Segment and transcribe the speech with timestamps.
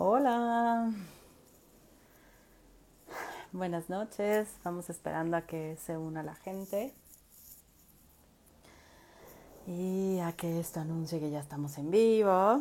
[0.00, 0.92] Hola.
[3.50, 4.46] Buenas noches.
[4.48, 6.94] Estamos esperando a que se una la gente.
[9.66, 12.60] Y a que esto anuncie que ya estamos en vivo.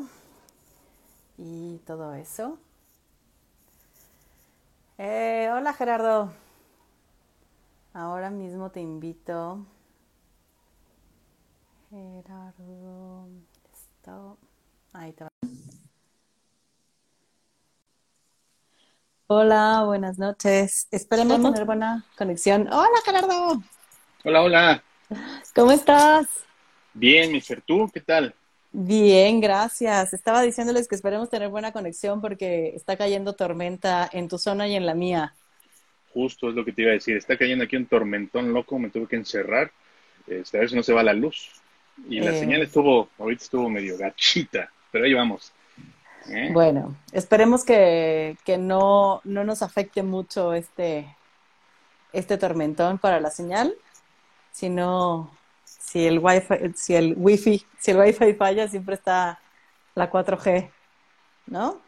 [1.37, 2.57] Y todo eso.
[4.97, 6.31] Eh, hola Gerardo.
[7.93, 9.63] Ahora mismo te invito.
[11.91, 13.27] Gerardo.
[13.71, 14.37] Esto.
[14.91, 15.29] Ahí te va.
[19.29, 20.87] Hola, buenas noches.
[20.91, 22.67] Esperemos tener buena conexión.
[22.71, 23.61] Hola, Gerardo.
[24.23, 24.83] Hola, hola.
[25.53, 26.27] ¿Cómo estás?
[26.93, 28.33] Bien, Mister, ¿tú qué tal?
[28.71, 30.13] Bien, gracias.
[30.13, 34.75] Estaba diciéndoles que esperemos tener buena conexión porque está cayendo tormenta en tu zona y
[34.75, 35.33] en la mía.
[36.13, 37.17] Justo es lo que te iba a decir.
[37.17, 39.71] Está cayendo aquí un tormentón loco, me tuve que encerrar.
[40.25, 41.51] Este, a ver si no se va la luz.
[42.09, 42.39] Y la Eh.
[42.39, 45.51] señal estuvo, ahorita estuvo medio gachita, pero ahí vamos.
[46.29, 46.49] ¿Eh?
[46.51, 51.15] Bueno, esperemos que, que no, no nos afecte mucho este,
[52.13, 53.75] este tormentón para la señal,
[54.51, 55.31] sino
[55.63, 59.39] si el wifi, si el wifi, si el wifi falla, siempre está
[59.95, 60.69] la 4G,
[61.47, 61.79] ¿no?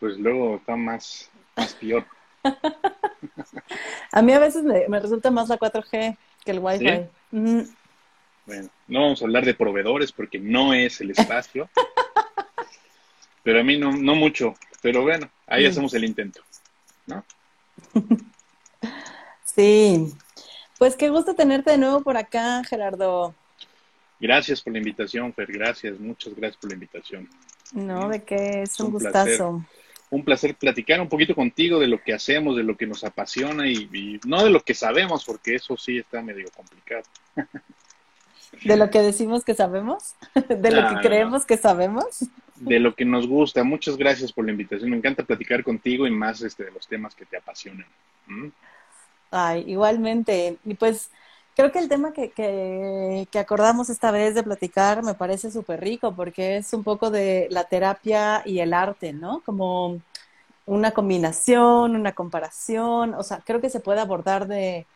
[0.00, 2.04] Pues luego está más, más peor.
[4.12, 7.06] A mí a veces me, me resulta más la 4G que el wifi.
[7.30, 11.68] Bueno, no vamos a hablar de proveedores porque no es el espacio.
[13.48, 14.54] pero a mí no, no mucho.
[14.82, 15.70] Pero bueno, ahí Mm.
[15.70, 16.42] hacemos el intento.
[17.06, 17.24] ¿no?
[19.54, 20.12] Sí,
[20.78, 23.34] pues qué gusto tenerte de nuevo por acá, Gerardo.
[24.20, 25.50] Gracias por la invitación, Fer.
[25.50, 27.26] Gracias, muchas gracias por la invitación.
[27.72, 29.30] No, de qué es un Un placer.
[29.30, 29.64] gustazo.
[30.10, 33.66] un placer platicar un poquito contigo de lo que hacemos, de lo que nos apasiona
[33.66, 37.04] y, y no de lo que sabemos, porque eso sí está medio complicado.
[38.64, 40.14] De lo que decimos que sabemos,
[40.48, 42.20] de lo que no, creemos que sabemos.
[42.60, 43.64] De lo que nos gusta.
[43.64, 44.90] Muchas gracias por la invitación.
[44.90, 47.86] Me encanta platicar contigo y más este, de los temas que te apasionan.
[48.26, 48.48] ¿Mm?
[49.30, 50.56] Ay, igualmente.
[50.64, 51.10] Y pues
[51.54, 55.80] creo que el tema que, que, que acordamos esta vez de platicar me parece súper
[55.80, 59.40] rico porque es un poco de la terapia y el arte, ¿no?
[59.44, 60.00] Como
[60.66, 63.14] una combinación, una comparación.
[63.14, 64.86] O sea, creo que se puede abordar de,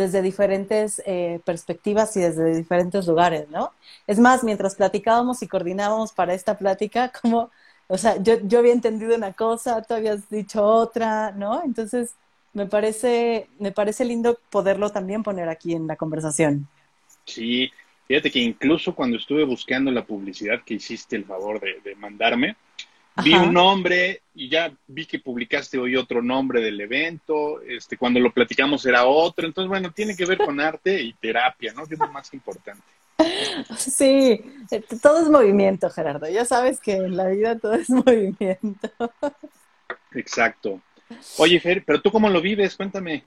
[0.00, 3.72] desde diferentes eh, perspectivas y desde diferentes lugares, ¿no?
[4.06, 7.50] Es más, mientras platicábamos y coordinábamos para esta plática, como,
[7.86, 11.62] o sea, yo, yo había entendido una cosa, tú habías dicho otra, ¿no?
[11.62, 12.14] Entonces,
[12.54, 16.66] me parece, me parece lindo poderlo también poner aquí en la conversación.
[17.26, 17.70] Sí,
[18.08, 22.56] fíjate que incluso cuando estuve buscando la publicidad que hiciste el favor de, de mandarme,
[23.22, 27.60] vi un nombre y ya vi que publicaste hoy otro nombre del evento.
[27.62, 29.46] Este, cuando lo platicamos era otro.
[29.46, 31.86] Entonces, bueno, tiene que ver con arte y terapia, ¿no?
[31.86, 32.82] Que es lo más importante.
[33.76, 34.40] Sí,
[35.02, 36.28] todo es movimiento, Gerardo.
[36.28, 38.90] Ya sabes que en la vida todo es movimiento.
[40.12, 40.80] Exacto.
[41.38, 43.24] Oye, Fer, pero tú cómo lo vives, cuéntame.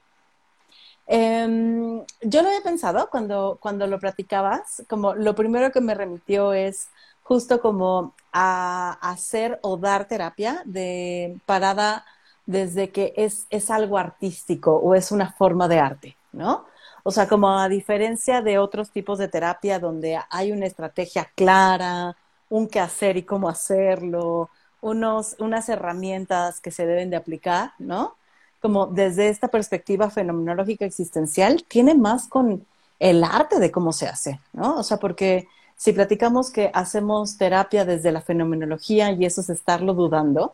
[1.05, 6.53] Em, yo lo había pensado cuando, cuando lo platicabas, como lo primero que me remitió
[6.53, 6.87] es
[7.23, 12.05] justo como a hacer o dar terapia de parada
[12.45, 16.65] desde que es, es algo artístico o es una forma de arte, ¿no?
[17.03, 22.15] O sea, como a diferencia de otros tipos de terapia donde hay una estrategia clara,
[22.49, 24.49] un qué hacer y cómo hacerlo,
[24.81, 28.15] unos, unas herramientas que se deben de aplicar, ¿no?
[28.63, 32.65] Como desde esta perspectiva fenomenológica existencial, tiene más con
[32.97, 34.77] el arte de cómo se hace, ¿no?
[34.77, 39.93] O sea, porque si platicamos que hacemos terapia desde la fenomenología y eso es estarlo
[39.93, 40.53] dudando,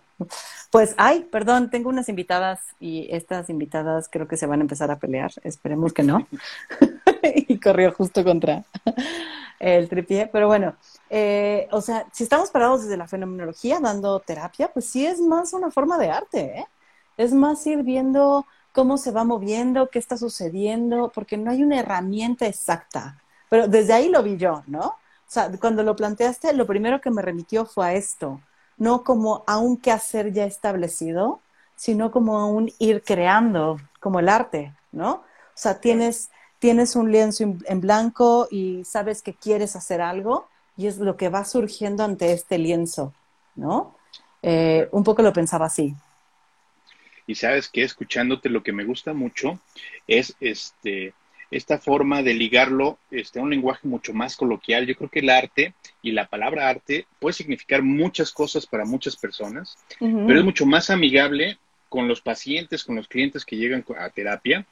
[0.72, 4.90] pues, ay, perdón, tengo unas invitadas y estas invitadas creo que se van a empezar
[4.90, 6.28] a pelear, esperemos que no.
[7.24, 8.64] y corrió justo contra
[9.60, 10.76] el tripié, pero bueno,
[11.12, 15.54] eh, o sea, si estamos parados desde la fenomenología dando terapia, pues sí es más
[15.54, 16.66] una forma de arte, ¿eh?
[17.20, 21.78] Es más ir viendo cómo se va moviendo, qué está sucediendo, porque no hay una
[21.80, 23.22] herramienta exacta.
[23.50, 24.80] Pero desde ahí lo vi yo, ¿no?
[24.80, 24.96] O
[25.28, 28.40] sea, cuando lo planteaste, lo primero que me remitió fue a esto,
[28.78, 31.42] no como a un quehacer ya establecido,
[31.76, 35.12] sino como a un ir creando, como el arte, ¿no?
[35.12, 35.24] O
[35.56, 36.30] sea, tienes,
[36.60, 40.48] tienes un lienzo en blanco y sabes que quieres hacer algo
[40.78, 43.12] y es lo que va surgiendo ante este lienzo,
[43.56, 43.94] ¿no?
[44.42, 45.98] Eh, un poco lo pensaba así.
[47.30, 49.60] Y sabes que escuchándote lo que me gusta mucho
[50.08, 51.14] es este
[51.52, 54.86] esta forma de ligarlo este, a un lenguaje mucho más coloquial.
[54.86, 55.74] Yo creo que el arte
[56.04, 59.78] y la palabra arte puede significar muchas cosas para muchas personas,
[60.26, 61.58] pero es mucho más amigable
[61.90, 64.66] con los pacientes, con los clientes que llegan a terapia,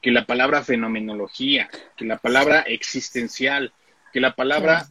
[0.00, 3.72] que la palabra fenomenología, que la palabra existencial,
[4.12, 4.88] que la palabra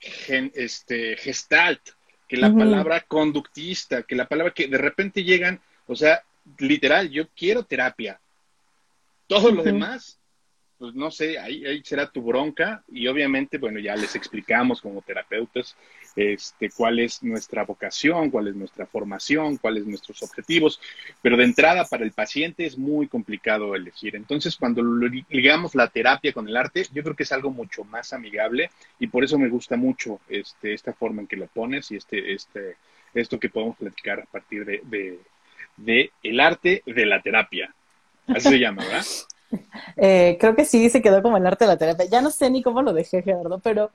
[0.00, 1.80] gen- este, gestalt,
[2.28, 6.22] que la palabra conductista, que la palabra que de repente llegan, o sea,
[6.58, 8.20] literal, yo quiero terapia.
[9.26, 10.18] Todo lo demás
[10.78, 15.02] pues no sé, ahí, ahí será tu bronca y obviamente, bueno, ya les explicamos como
[15.02, 15.76] terapeutas
[16.16, 20.80] este, cuál es nuestra vocación, cuál es nuestra formación, cuáles nuestros objetivos,
[21.22, 24.16] pero de entrada para el paciente es muy complicado elegir.
[24.16, 28.12] Entonces, cuando ligamos la terapia con el arte, yo creo que es algo mucho más
[28.12, 31.96] amigable y por eso me gusta mucho este, esta forma en que lo pones y
[31.96, 32.76] este, este,
[33.14, 35.20] esto que podemos platicar a partir de, de,
[35.76, 37.74] de el arte de la terapia.
[38.28, 39.04] Así se llama, ¿verdad?
[39.96, 42.06] Eh, creo que sí se quedó como el arte de la terapia.
[42.06, 43.92] Ya no sé ni cómo lo dejé, Gerardo, pero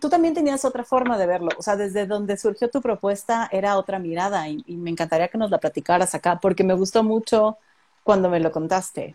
[0.00, 1.50] tú también tenías otra forma de verlo.
[1.56, 5.50] O sea, desde donde surgió tu propuesta era otra mirada y, me encantaría que nos
[5.50, 7.56] la platicaras acá porque me gustó mucho
[8.02, 9.14] cuando me lo contaste.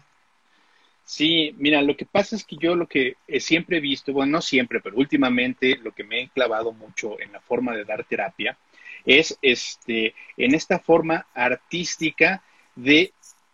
[1.03, 4.41] Sí, mira, lo que pasa es que yo lo que siempre he visto, bueno, no
[4.41, 8.57] siempre, pero últimamente lo que me he clavado mucho en la forma de dar terapia
[9.05, 12.43] es este, en esta forma artística
[12.75, 13.13] de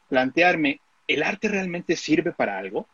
[0.10, 2.88] plantearme ¿el arte realmente sirve para algo?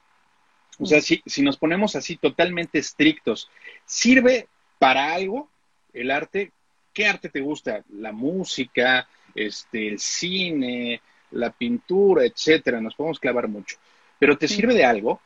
[0.79, 3.50] O sea, si, si nos ponemos así totalmente estrictos,
[3.85, 4.47] ¿sirve
[4.79, 5.50] para algo
[5.94, 6.51] el arte?
[6.94, 7.83] ¿Qué arte te gusta?
[7.91, 11.01] La música, este, el cine,
[11.31, 12.79] la pintura, etcétera.
[12.79, 13.77] Nos podemos clavar mucho.
[14.19, 15.19] Pero ¿te sirve de algo?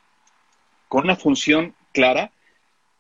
[0.88, 2.32] Con una función clara.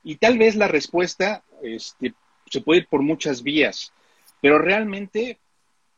[0.03, 2.13] Y tal vez la respuesta este,
[2.49, 3.93] se puede ir por muchas vías.
[4.41, 5.39] Pero realmente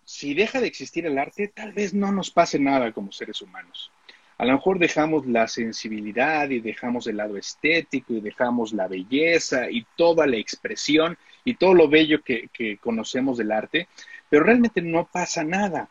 [0.10, 3.92] si deja de existir el arte, tal vez no nos pase nada como seres humanos.
[4.40, 9.70] A lo mejor dejamos la sensibilidad y dejamos el lado estético y dejamos la belleza
[9.70, 11.16] y toda la expresión
[11.46, 12.50] y todo lo bello que,
[12.82, 13.88] conocemos del arte,
[14.30, 15.90] pero realmente no pasa nada.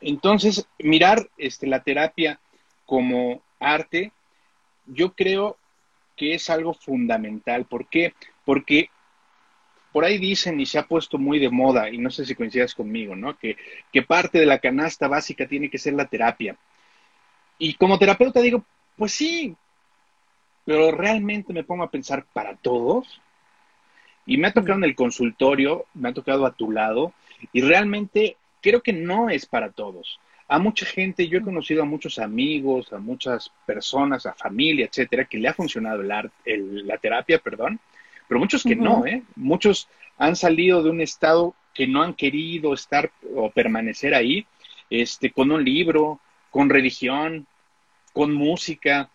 [0.00, 2.40] Entonces, mirar este, la terapia
[2.86, 4.10] como arte,
[4.86, 5.58] yo creo
[6.16, 7.66] que es algo fundamental.
[7.66, 8.14] ¿Por qué?
[8.46, 8.88] Porque
[9.98, 12.72] por ahí dicen y se ha puesto muy de moda, y no sé si coincidas
[12.72, 13.36] conmigo, ¿no?
[13.36, 13.56] Que,
[14.06, 16.56] parte de la canasta básica tiene que ser la terapia.
[17.58, 18.64] Y como terapeuta digo,
[18.96, 19.56] pues sí,
[20.64, 23.20] pero realmente me pongo a pensar para todos.
[24.24, 27.12] Y me ha tocado en el consultorio, me ha tocado a tu lado,
[27.52, 30.20] y realmente creo que no es para todos.
[30.46, 35.24] A mucha gente, yo he conocido a muchos amigos, a muchas personas, a familia, etcétera,
[35.24, 36.02] que le ha funcionado
[36.44, 37.80] el, la terapia, perdón,
[38.28, 39.22] pero muchos que no, ¿eh?
[39.34, 39.88] Muchos
[40.18, 44.46] han salido de un estado que no han querido estar o permanecer ahí,
[44.90, 46.20] este, con un libro,
[46.50, 47.46] con religión,
[48.12, 49.10] con música,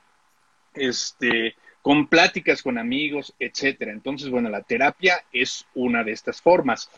[0.73, 3.91] este, con pláticas con amigos, etcétera.
[3.91, 6.89] Entonces, bueno, la terapia es una de estas formas,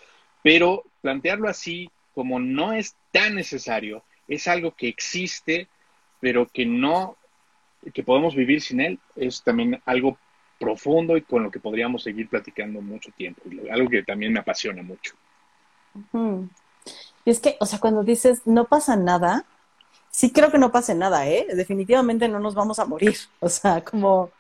[0.44, 5.68] pero plantearlo así como no es tan necesario, es algo que existe,
[6.22, 7.18] pero que no,
[7.94, 10.18] que podemos vivir sin él, es también algo
[10.60, 13.42] profundo y con lo que podríamos seguir platicando mucho tiempo.
[13.72, 15.14] Algo que también me apasiona mucho.
[17.26, 19.46] Y es que, o sea, cuando dices no pasa nada,
[20.10, 21.48] sí creo que no pase nada, ¿eh?
[21.54, 23.16] Definitivamente no nos vamos a morir.
[23.40, 24.32] O sea, como,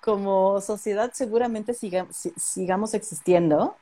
[0.00, 3.76] como sociedad seguramente sigamos existiendo.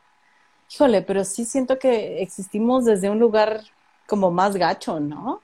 [0.73, 3.61] Híjole, pero sí siento que existimos desde un lugar
[4.07, 5.41] como más gacho, ¿no?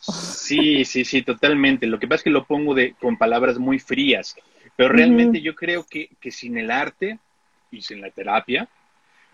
[0.00, 1.86] Sí, sí, sí, totalmente.
[1.86, 4.36] Lo que pasa es que lo pongo de, con palabras muy frías.
[4.78, 7.18] Pero realmente yo creo que, sin el arte
[7.72, 8.68] y sin la terapia,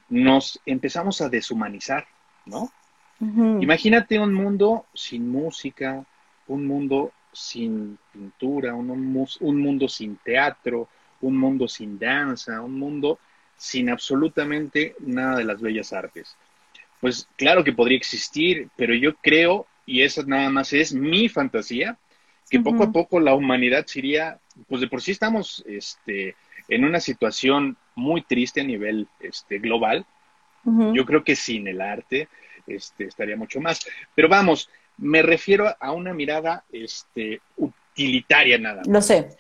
[0.09, 2.07] nos empezamos a deshumanizar,
[2.47, 2.73] ¿no?
[3.21, 6.03] Imagínate un mundo sin música,
[6.47, 10.89] un mundo sin pintura, un, un, mundo sin teatro,
[11.21, 13.19] un mundo sin danza, un mundo
[13.55, 16.39] sin absolutamente nada de las bellas artes.
[17.03, 21.99] Pues claro que podría existir, pero yo creo, y esa nada más es mi fantasía,
[22.49, 26.37] que poco a poco la humanidad sería, pues de por sí estamos este,
[26.69, 30.07] en una situación muy triste a nivel este, global.
[30.95, 32.27] Yo creo que sin el arte
[32.67, 33.81] este, estaría mucho más.
[34.15, 38.87] Pero vamos, me refiero a una mirada este, utilitaria nada más.
[38.87, 39.37] Lo sé,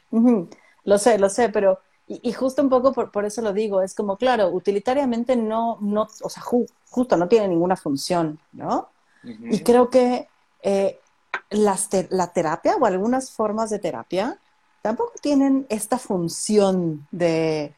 [0.84, 4.18] lo sé, lo sé, pero y, justo un poco por, eso lo digo, es como,
[4.18, 8.90] claro, utilitariamente no, no o sea, justo no tiene ninguna función, ¿no?
[9.22, 10.28] Y creo que
[10.62, 10.98] eh,
[11.48, 14.38] la terapia o algunas formas de terapia
[14.84, 17.74] tampoco tienen esta función de,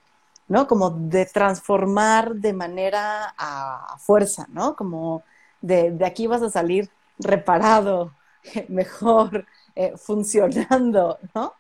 [0.48, 0.66] ¿no?
[0.66, 4.74] Como de transformar de manera a fuerza, ¿no?
[4.74, 5.22] Como
[5.60, 8.12] de, de aquí vas a salir reparado,
[8.68, 9.46] mejor,
[9.76, 11.52] eh, funcionando, ¿no?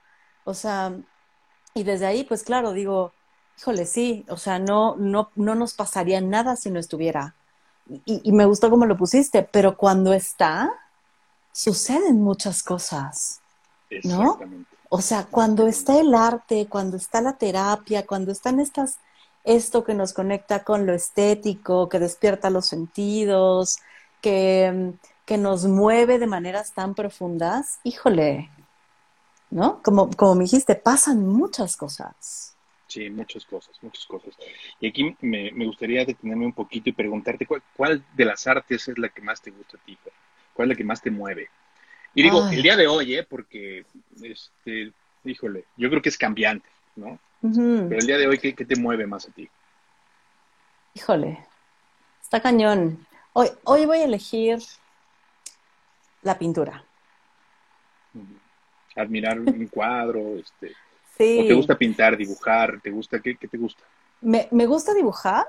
[0.42, 0.92] O sea,
[1.74, 3.12] y desde ahí, pues claro, digo,
[3.56, 7.36] híjole, sí, o sea, no, no, no nos pasaría nada si no estuviera.
[8.04, 10.72] Y, y me gustó cómo lo pusiste, pero cuando está,
[11.52, 13.40] suceden muchas cosas,
[14.02, 14.40] ¿no?
[14.88, 18.98] O sea, cuando está el arte, cuando está la terapia, cuando están estas
[19.44, 23.78] esto que nos conecta con lo estético, que despierta los sentidos,
[24.20, 24.92] que,
[25.24, 28.50] que nos mueve de maneras tan profundas, híjole,
[29.50, 29.80] ¿no?
[29.84, 32.56] Como, como me dijiste, pasan muchas cosas.
[32.88, 34.36] Sí, muchas cosas, muchas cosas.
[34.80, 39.08] Y aquí me, gustaría detenerme un poquito y preguntarte cuál, de las artes es la
[39.08, 39.98] que más te gusta a ti,
[40.54, 41.48] cuál es la que más te mueve.
[42.16, 43.26] Y digo, el día de hoy, ¿eh?
[43.28, 43.84] Porque,
[44.22, 44.90] este,
[45.22, 47.18] híjole, yo creo que es cambiante, ¿no?
[47.42, 49.46] Pero el día de hoy, ¿qué, te mueve más a ti?
[50.94, 51.46] Híjole,
[52.22, 53.06] está cañón.
[53.34, 54.60] Hoy, hoy voy a elegir
[56.22, 56.82] la pintura.
[58.96, 60.74] Admirar un cuadro, este.
[61.18, 62.80] te gusta pintar, dibujar?
[62.80, 63.82] ¿Te gusta qué, te gusta?
[64.22, 65.46] Me, me, gusta dibujar.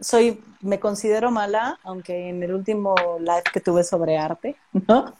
[0.00, 4.56] Soy, me considero mala, aunque en el último live que tuve sobre arte,
[4.88, 5.14] ¿no?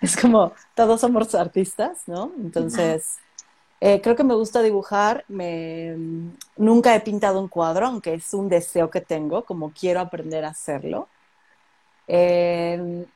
[0.00, 2.32] Es como todos somos artistas, ¿no?
[2.38, 3.16] Entonces,
[3.80, 5.24] eh, creo que me gusta dibujar.
[5.28, 5.96] Me,
[6.56, 10.50] nunca he pintado un cuadro, aunque es un deseo que tengo, como quiero aprender a
[10.50, 11.08] hacerlo.
[12.06, 13.06] Eh,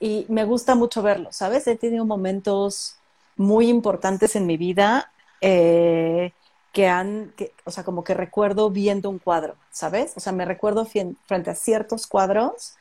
[0.00, 1.66] y me gusta mucho verlo, ¿sabes?
[1.66, 2.96] He tenido momentos
[3.36, 6.32] muy importantes en mi vida eh,
[6.72, 7.32] que han,
[7.64, 10.12] o sea, como que recuerdo viendo un cuadro, ¿sabes?
[10.16, 12.76] O sea, me recuerdo frente a ciertos cuadros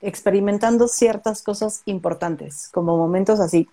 [0.00, 3.68] experimentando ciertas cosas importantes, como momentos así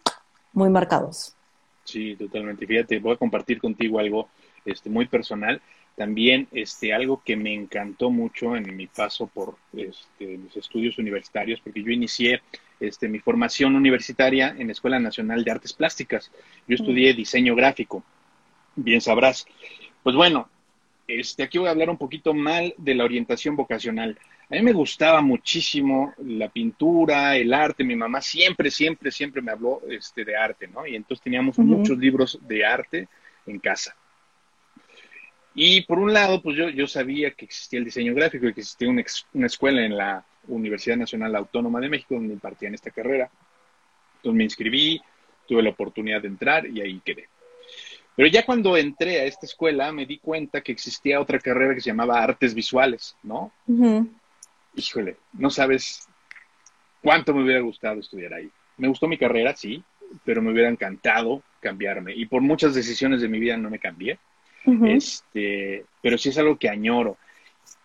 [0.54, 1.36] muy marcados.
[1.84, 2.68] Sí, totalmente.
[2.68, 4.30] Fíjate, voy a compartir contigo algo
[4.64, 5.60] este, muy personal.
[5.96, 11.60] También este, algo que me encantó mucho en mi paso por este, mis estudios universitarios,
[11.62, 12.42] porque yo inicié
[12.80, 16.32] este, mi formación universitaria en la Escuela Nacional de Artes Plásticas.
[16.68, 18.04] Yo estudié diseño gráfico,
[18.84, 19.46] bien sabrás.
[20.04, 20.50] Pues bueno,
[21.08, 24.18] este, aquí voy a hablar un poquito mal de la orientación vocacional.
[24.50, 27.84] A mí me gustaba muchísimo la pintura, el arte.
[27.84, 30.86] Mi mamá siempre, siempre, siempre me habló este, de arte, ¿no?
[30.88, 33.08] Y entonces teníamos muchos libros de arte
[33.46, 33.96] en casa.
[35.54, 38.62] Y por un lado, pues yo, yo sabía que existía el diseño gráfico y que
[38.62, 43.30] existía una, una escuela en la Universidad Nacional Autónoma de México donde impartían esta carrera.
[44.18, 45.02] Entonces me inscribí,
[45.48, 47.28] tuve la oportunidad de entrar y ahí quedé.
[48.20, 51.80] Pero ya cuando entré a esta escuela me di cuenta que existía otra carrera que
[51.80, 53.50] se llamaba artes visuales, ¿no?
[54.76, 56.06] híjole, no sabes
[57.02, 58.50] cuánto me hubiera gustado estudiar ahí.
[58.76, 59.82] Me gustó mi carrera, sí,
[60.26, 62.14] pero me hubiera encantado cambiarme.
[62.14, 64.20] Y por muchas decisiones de mi vida no me cambié.
[64.66, 67.16] este, pero sí es algo que añoro.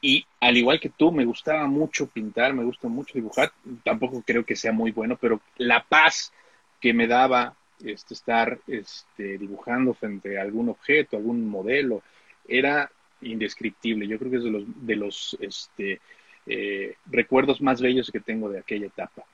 [0.00, 3.52] Y al igual que tú, me gustaba mucho pintar, me gusta mucho dibujar.
[3.84, 6.32] Tampoco creo que sea muy bueno, pero la paz
[6.80, 12.02] que me daba este, estar este, dibujando frente a algún objeto, algún modelo,
[12.46, 12.90] era
[13.22, 14.06] indescriptible.
[14.06, 16.00] Yo creo que es de los, de los este,
[16.46, 19.24] eh, recuerdos más bellos que tengo de aquella etapa.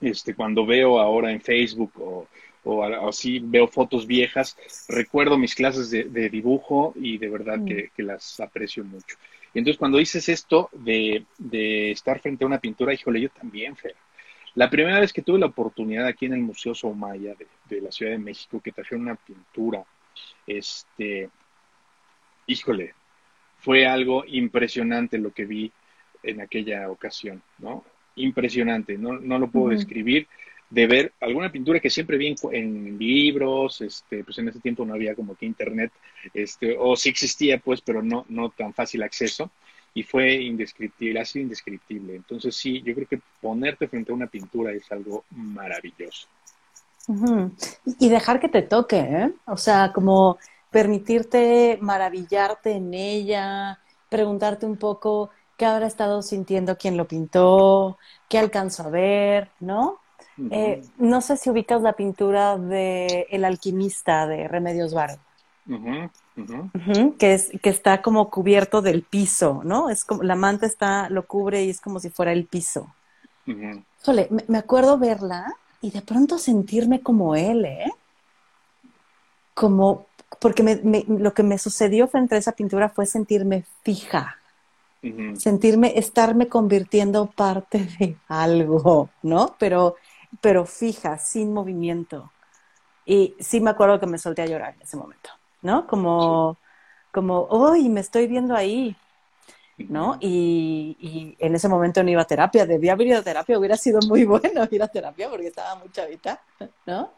[0.00, 2.28] Este, cuando veo ahora en Facebook o,
[3.08, 4.56] así veo fotos viejas,
[4.88, 7.66] recuerdo mis clases de, dibujo y de verdad mm.
[7.94, 9.16] que, las aprecio mucho.
[9.54, 11.24] Entonces cuando dices esto de,
[11.92, 13.94] estar frente a una pintura, híjole, yo también, Fer.
[14.56, 17.92] La primera vez que tuve la oportunidad aquí en el Museo Soumaya de, de la
[17.92, 19.84] Ciudad de México, que trajeron una pintura,
[20.46, 21.28] este,
[22.46, 22.94] híjole,
[23.58, 25.72] fue algo impresionante lo que vi
[26.22, 27.84] en aquella ocasión, ¿no?
[28.16, 30.26] Impresionante, no, no lo puedo describir,
[30.70, 34.94] de ver alguna pintura que siempre vi en, libros, este, pues en ese tiempo no
[34.94, 35.92] había como que internet,
[36.34, 39.50] este, o sí existía pues, pero no, no tan fácil acceso,
[39.96, 42.16] y fue indescriptible, ha sido indescriptible.
[42.16, 46.28] Entonces sí, yo creo que ponerte frente a una pintura es algo maravilloso.
[47.98, 49.32] Y dejar que te toque, ¿eh?
[49.46, 50.36] O sea, como
[50.70, 53.78] permitirte maravillarte en ella,
[54.10, 57.96] preguntarte un poco qué habrá estado sintiendo quien lo pintó,
[58.28, 60.00] qué alcanzó a ver, ¿no?
[60.50, 65.14] Eh, no sé si ubicas la pintura de El alquimista de Remedios Varo.
[67.18, 69.90] Que, es, que está como cubierto del piso, ¿no?
[69.90, 72.94] Es como, la manta está, lo cubre y es como si fuera el piso.
[74.02, 77.92] Sole, me, acuerdo verla y de pronto sentirme como él, ¿eh?
[79.54, 80.06] Como,
[80.40, 84.38] porque lo que me sucedió frente a esa pintura fue sentirme fija,
[85.36, 89.54] sentirme, estarme convirtiendo parte de algo, ¿no?
[89.58, 89.96] Pero,
[90.40, 92.32] pero fija, sin movimiento.
[93.04, 95.30] Y sí me acuerdo que me solté a llorar en ese momento,
[95.66, 95.86] ¿no?
[95.86, 96.56] Como,
[97.12, 98.96] como, uy, me estoy viendo ahí,
[99.76, 100.16] ¿no?
[100.20, 103.76] Y, y, en ese momento no iba a terapia, debía haber ido a terapia, hubiera
[103.76, 106.40] sido muy bueno ir a terapia porque estaba muy chavita,
[106.86, 107.10] ¿no?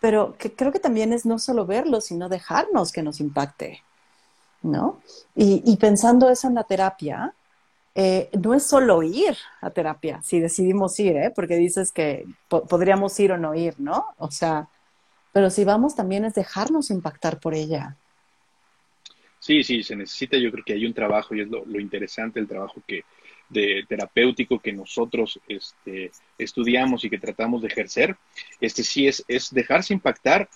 [0.00, 3.82] Pero que creo que también es no solo verlo, sino dejarnos que nos impacte,
[4.62, 5.00] ¿no?
[5.36, 7.32] Y, pensando eso en la terapia,
[7.94, 11.32] eh, no es solo ir a terapia, si decidimos ir, ¿eh?
[11.34, 14.06] porque dices que podríamos ir o no ir, ¿no?
[14.18, 14.68] O sea,
[15.34, 17.96] pero si vamos también es dejarnos impactar por ella.
[19.40, 22.46] Sí, sí, se necesita, yo creo que hay un trabajo y es lo, interesante el
[22.46, 23.02] trabajo que
[23.48, 28.16] de terapéutico que nosotros este, estudiamos y que tratamos de ejercer,
[28.60, 30.48] este sí es, es dejarse impactar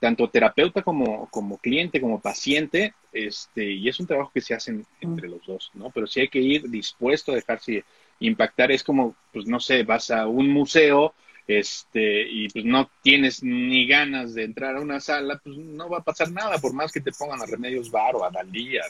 [0.00, 4.82] tanto terapeuta como, como cliente, como paciente, este, y es un trabajo que se hace
[5.00, 5.88] entre los dos, ¿no?
[5.90, 7.84] Pero sí hay que ir dispuesto a dejarse
[8.20, 11.14] impactar, es como, pues no sé, vas a un museo,
[11.46, 15.98] este, y pues no tienes ni ganas de entrar a una sala, pues no va
[15.98, 18.84] a pasar nada, por más que te pongan a Remedios Varo, a Dalí, a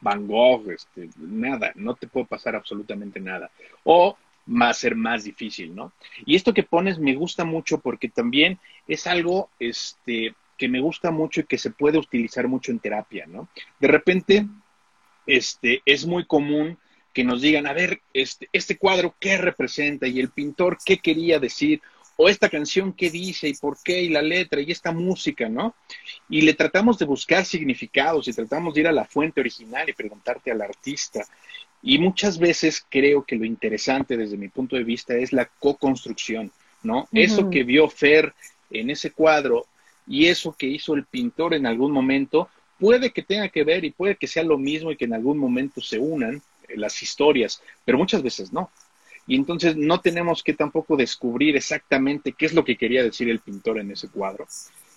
[0.00, 3.50] Van Gogh, este, nada, no te puede pasar absolutamente nada.
[3.84, 4.16] O
[4.48, 5.92] va a ser más difícil, ¿no?
[6.24, 11.10] Y esto que pones me gusta mucho porque también es algo, este, que me gusta
[11.10, 13.48] mucho y que se puede utilizar mucho en terapia, ¿no?
[13.80, 14.46] De repente,
[15.26, 16.78] este, es muy común
[17.12, 20.06] que nos digan, a ver, este, este cuadro, ¿qué representa?
[20.06, 21.80] Y el pintor, ¿qué quería decir?
[22.16, 25.74] O esta canción qué dice y por qué y la letra y esta música, ¿no?
[26.28, 29.92] Y le tratamos de buscar significados y tratamos de ir a la fuente original y
[29.92, 31.24] preguntarte al artista.
[31.82, 36.50] Y muchas veces creo que lo interesante desde mi punto de vista es la co-construcción,
[36.82, 37.06] ¿no?
[37.12, 38.32] Eso que vio Fer
[38.70, 39.66] en ese cuadro
[40.06, 43.90] y eso que hizo el pintor en algún momento puede que tenga que ver y
[43.90, 47.62] puede que sea lo mismo y que en algún momento se unan eh, las historias,
[47.84, 48.70] pero muchas veces no.
[49.26, 53.40] Y entonces no tenemos que tampoco descubrir exactamente qué es lo que quería decir el
[53.40, 54.46] pintor en ese cuadro,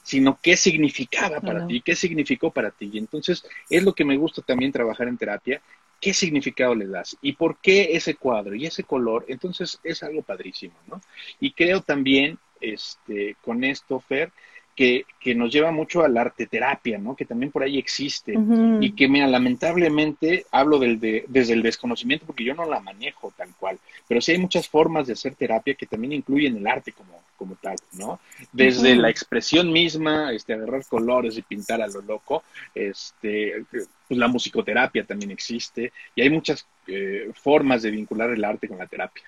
[0.04, 2.90] sino qué significaba para ti, qué significó para ti.
[2.94, 5.62] Y entonces es lo que me gusta también trabajar en terapia,
[6.00, 9.26] qué significado le das y por qué ese cuadro y ese color.
[9.28, 11.02] Entonces es algo padrísimo, ¿no?
[11.40, 14.32] Y creo también, este, con esto, Fer,
[14.80, 17.14] que, nos lleva mucho a la arte terapia, ¿no?
[17.14, 18.34] Que también por ahí existe
[18.80, 23.34] y que, me lamentablemente hablo del de, desde el desconocimiento porque yo no la manejo
[23.36, 26.94] tal cual, pero sí hay muchas formas de hacer terapia que también incluyen el arte
[26.94, 28.22] como, como tal, ¿no?
[28.54, 32.44] Desde la expresión misma, este, agarrar colores y pintar a lo loco,
[32.74, 38.70] este, pues la musicoterapia también existe y hay muchas eh, formas de vincular el arte
[38.70, 39.26] con la terapia.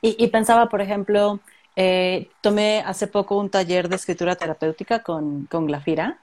[0.00, 1.38] y pensaba, por ejemplo,
[1.76, 6.20] eh, tomé hace poco un taller de escritura terapéutica con, con Glafira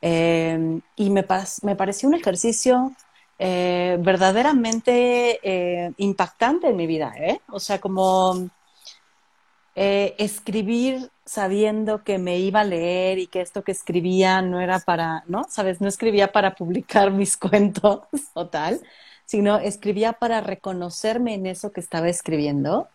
[0.00, 1.24] eh, y me,
[1.62, 2.92] me, pareció un ejercicio
[3.38, 7.12] eh, verdaderamente impactante en mi vida,
[7.50, 8.48] O sea, como
[9.74, 15.22] escribir sabiendo que me iba a leer y que esto que escribía no era para,
[15.28, 15.44] ¿no?
[15.48, 18.00] Sabes, no escribía para publicar mis cuentos
[18.32, 18.80] o tal,
[19.24, 22.88] sino escribía para reconocerme en eso que estaba escribiendo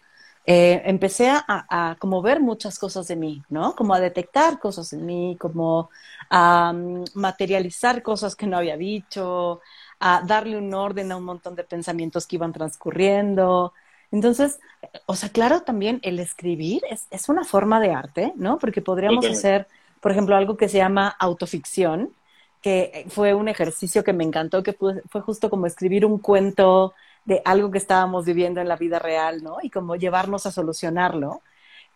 [0.46, 3.76] eh, empecé a, como ver muchas cosas de mí, ¿no?
[3.76, 5.90] Como a detectar cosas en mí, como
[6.30, 9.62] a mm, materializar cosas que no había dicho,
[10.00, 13.74] a darle un orden a un montón de pensamientos que iban transcurriendo.
[14.12, 14.60] Entonces,
[15.06, 18.60] o sea, claro, también el escribir es, es una forma de arte, ¿no?
[18.60, 19.68] Porque podríamos hacer,
[20.02, 22.14] por ejemplo, algo que se llama autoficción,
[22.62, 26.94] que fue un ejercicio que me encantó, que fue justo como escribir un cuento
[27.26, 29.58] de algo que estábamos viviendo en la vida real, ¿no?
[29.62, 31.42] Y como llevarnos a solucionarlo.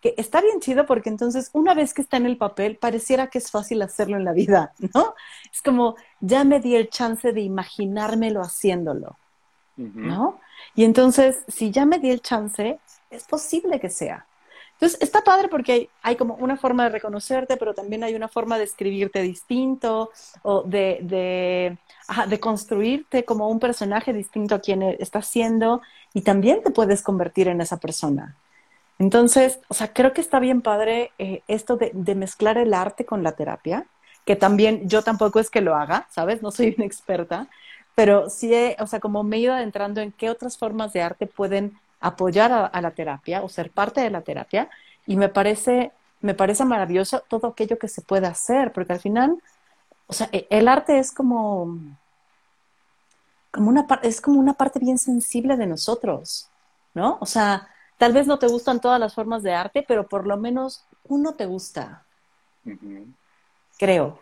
[0.00, 3.38] Que está bien chido porque entonces una vez que está en el papel, pareciera que
[3.38, 5.14] es fácil hacerlo en la vida, ¿no?
[5.52, 9.16] Es como, ya me di el chance de imaginármelo haciéndolo,
[9.76, 10.38] ¿no?
[10.76, 12.78] Y entonces, si ya me di el chance,
[13.10, 14.27] es posible que sea.
[14.80, 18.58] Entonces, está padre porque hay, como una forma de reconocerte, pero también hay una forma
[18.58, 20.12] de escribirte distinto
[20.42, 25.82] o de, de, construirte como un personaje distinto a quien estás siendo
[26.14, 28.36] y también te puedes convertir en esa persona.
[29.00, 33.04] Entonces, o sea, creo que está bien padre eh, esto de, de, mezclar el arte
[33.04, 33.84] con la terapia,
[34.24, 36.40] que también yo tampoco es que lo haga, ¿sabes?
[36.40, 37.48] No soy una experta,
[37.96, 41.26] pero sí, o sea, como me he ido adentrando en qué otras formas de arte
[41.26, 44.70] pueden apoyar a, la terapia o ser parte de la terapia
[45.06, 49.38] y me parece, me parece maravilloso todo aquello que se puede hacer, porque al final,
[50.06, 51.78] o sea, e, el arte es como,
[53.50, 56.48] como una, es como una parte bien sensible de nosotros,
[56.94, 57.18] ¿no?
[57.20, 60.36] O sea, tal vez no te gustan todas las formas de arte, pero por lo
[60.36, 62.04] menos uno te gusta.
[63.78, 64.18] Creo.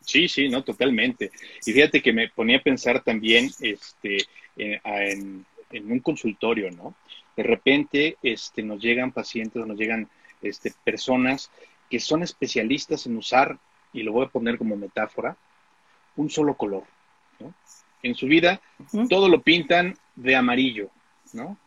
[0.00, 1.30] Sí, sí, no, totalmente.
[1.66, 4.18] Y fíjate que me ponía a pensar también este,
[4.56, 6.94] en en un consultorio, ¿no?
[7.36, 10.08] De repente este, nos llegan pacientes, nos llegan
[10.42, 11.50] este, personas
[11.90, 13.58] que son especialistas en usar,
[13.92, 15.36] y lo voy a poner como metáfora,
[16.16, 16.84] un solo color.
[17.40, 17.54] ¿no?
[18.02, 18.60] En su vida
[19.08, 20.90] todo lo pintan de amarillo,
[21.32, 21.58] ¿no?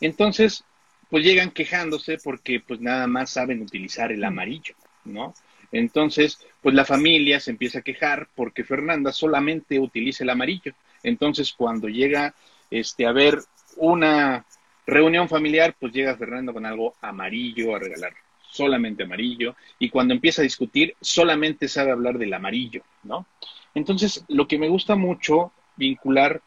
[0.00, 0.64] Entonces,
[1.10, 5.34] pues llegan quejándose porque pues nada más saben utilizar el amarillo, ¿no?
[5.70, 10.74] Entonces, pues la familia se empieza a quejar porque Fernanda solamente utiliza el amarillo.
[11.02, 12.34] Entonces, cuando llega
[12.72, 13.38] este, a ver
[13.76, 14.46] una
[14.86, 18.14] reunión familiar, pues llega Fernando con algo amarillo a regalar
[18.50, 23.26] solamente amarillo, y cuando empieza a discutir, solamente sabe hablar del amarillo, ¿no?
[23.74, 26.42] Entonces, lo que me gusta mucho vincular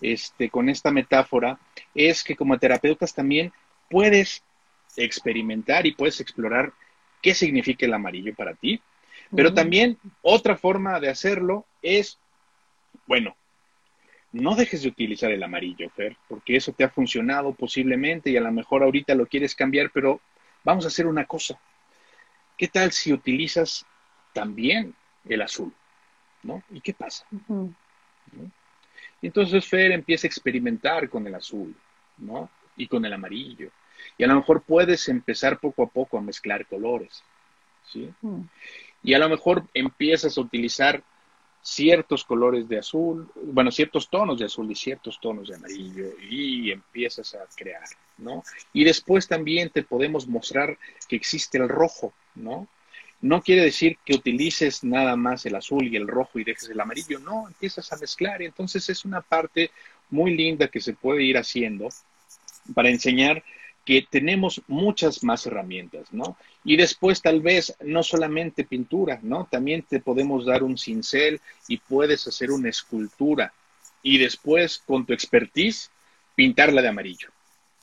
[0.00, 1.60] este, con esta metáfora
[1.94, 3.52] es que como terapeutas también
[3.88, 4.42] puedes
[4.96, 6.72] experimentar y puedes explorar
[7.22, 8.80] qué significa el amarillo para ti,
[9.34, 12.18] pero también otra forma de hacerlo es,
[13.06, 13.36] bueno,
[14.34, 18.40] no dejes de utilizar el amarillo, Fer, porque eso te ha funcionado posiblemente y a
[18.40, 20.20] lo mejor ahorita lo quieres cambiar, pero
[20.64, 21.56] vamos a hacer una cosa.
[22.58, 23.86] ¿Qué tal si utilizas
[24.32, 24.92] también
[25.28, 25.72] el azul?
[26.42, 26.64] ¿No?
[26.72, 27.24] ¿Y qué pasa?
[29.22, 31.72] Entonces Fer empieza a experimentar con el azul,
[32.18, 32.50] ¿no?
[32.76, 33.70] Y con el amarillo.
[34.18, 37.22] Y a lo mejor puedes empezar poco a poco a mezclar colores,
[37.84, 38.12] ¿sí?
[39.04, 41.04] Y a lo mejor empiezas a utilizar
[41.64, 46.70] ciertos colores de azul, bueno, ciertos tonos de azul y ciertos tonos de amarillo y
[46.70, 47.84] empiezas a crear,
[48.18, 48.44] ¿no?
[48.74, 50.76] Y después también te podemos mostrar
[51.08, 52.68] que existe el rojo, ¿no?
[53.22, 56.78] No quiere decir que utilices nada más el azul y el rojo y dejes el
[56.78, 59.70] amarillo, no, empiezas a mezclar y entonces es una parte
[60.10, 61.88] muy linda que se puede ir haciendo
[62.74, 63.42] para enseñar
[63.84, 66.36] que tenemos muchas más herramientas, ¿no?
[66.64, 69.46] Y después tal vez no solamente pintura, ¿no?
[69.50, 73.52] También te podemos dar un cincel y puedes hacer una escultura
[74.02, 75.90] y después con tu expertise
[76.34, 77.28] pintarla de amarillo,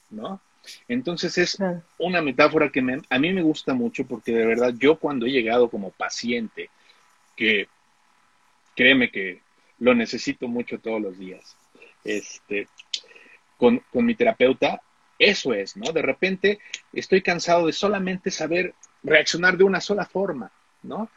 [0.09, 0.41] ¿no?
[0.87, 1.57] Entonces es
[1.97, 5.69] una metáfora que a mí me gusta mucho porque de verdad yo cuando he llegado
[5.69, 6.69] como paciente,
[7.35, 7.67] que
[8.75, 9.41] créeme que
[9.79, 11.57] lo necesito mucho todos los días,
[12.03, 12.67] este,
[13.57, 14.81] con, con mi terapeuta,
[15.21, 15.91] eso es, ¿no?
[15.91, 16.59] De repente
[16.91, 21.09] estoy cansado de solamente saber reaccionar de una sola forma, ¿no?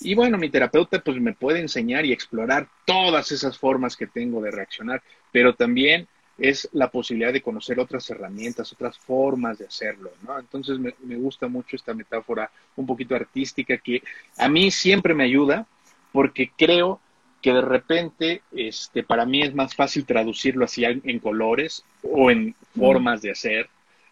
[0.00, 4.40] Y bueno, mi terapeuta pues me puede enseñar y explorar todas esas formas que tengo
[4.40, 10.10] de reaccionar, pero también es la posibilidad de conocer otras herramientas, otras formas de hacerlo,
[10.26, 10.38] ¿no?
[10.38, 14.02] Entonces me, me, gusta mucho esta metáfora un poquito artística que
[14.38, 15.66] a mí siempre me ayuda
[16.12, 17.00] porque creo
[17.46, 22.56] que de repente este, para mí es más fácil traducirlo así en colores o en
[22.76, 23.68] formas de hacer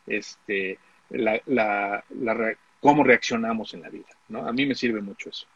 [0.07, 0.79] este,
[1.11, 2.05] la, la,
[2.79, 4.07] cómo reaccionamos en la vida.
[4.29, 4.47] ¿no?
[4.47, 5.47] A mí me sirve mucho eso.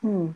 [0.00, 0.28] Mm.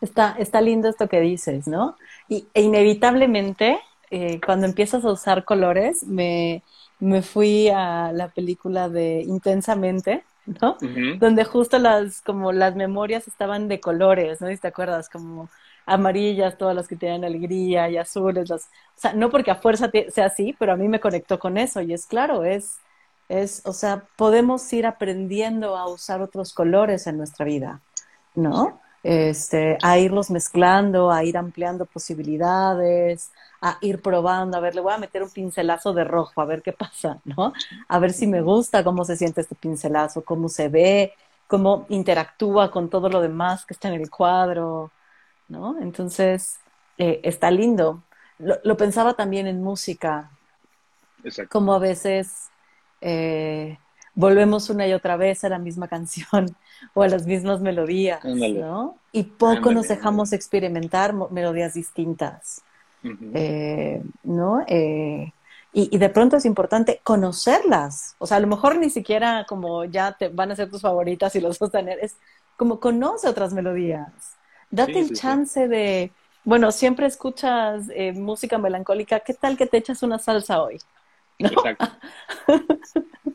[0.00, 1.98] Está, está lindo esto que dices, ¿no?
[2.26, 3.78] Y, e inevitablemente,
[4.10, 6.62] eh, cuando empiezas a usar colores, me,
[7.00, 10.78] me fui a la película de Intensamente, ¿no?
[11.18, 14.48] Donde justo las, como las memorias estaban de colores, ¿no?
[14.48, 15.50] Si te acuerdas, como
[15.86, 19.90] amarillas, todas las que tienen alegría y azules, las, o sea, no porque a fuerza
[20.10, 22.78] sea así, pero a mí me conectó con eso y es claro, es,
[23.28, 27.80] es, o sea, podemos ir aprendiendo a usar otros colores en nuestra vida,
[28.34, 28.80] ¿no?
[29.02, 34.94] Este, a irlos mezclando, a ir ampliando posibilidades, a ir probando, a ver, le voy
[34.94, 37.52] a meter un pincelazo de rojo, a ver qué pasa, ¿no?
[37.88, 41.12] A ver si me gusta cómo se siente este pincelazo, cómo se ve,
[41.46, 44.90] cómo interactúa con todo lo demás que está en el cuadro,
[45.54, 45.80] ¿no?
[45.80, 46.58] Entonces,
[46.98, 48.02] eh, está lindo.
[48.38, 50.30] Lo, pensaba también en música,
[51.48, 52.50] como a veces
[53.00, 53.78] eh,
[54.14, 56.54] volvemos una y otra vez a la misma canción
[56.92, 58.96] o a las mismas melodías, ¿no?
[59.12, 62.62] Y poco nos dejamos experimentar melodías distintas,
[63.34, 64.64] eh, ¿no?
[65.76, 68.16] y, de pronto es importante conocerlas.
[68.18, 71.34] O sea, a lo mejor ni siquiera como ya te van a ser tus favoritas
[71.36, 72.16] y los vas a tener, es
[72.56, 74.36] como conoce otras melodías.
[74.74, 76.10] Date el chance de,
[76.42, 80.78] bueno, siempre escuchas eh, música melancólica, ¿qué tal que te echas una salsa hoy?
[81.38, 81.86] Exacto.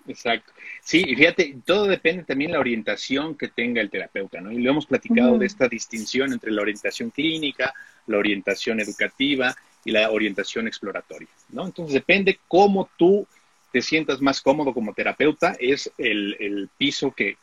[0.07, 0.53] Exacto.
[0.81, 4.51] Sí, y fíjate, todo depende también de la orientación que tenga el terapeuta, ¿no?
[4.51, 7.73] Y lo hemos platicado de esta distinción entre la orientación clínica,
[8.07, 11.65] la orientación educativa y la orientación exploratoria, ¿no?
[11.65, 13.27] Entonces depende cómo tú
[13.71, 17.37] te sientas más cómodo como terapeuta es el, piso que,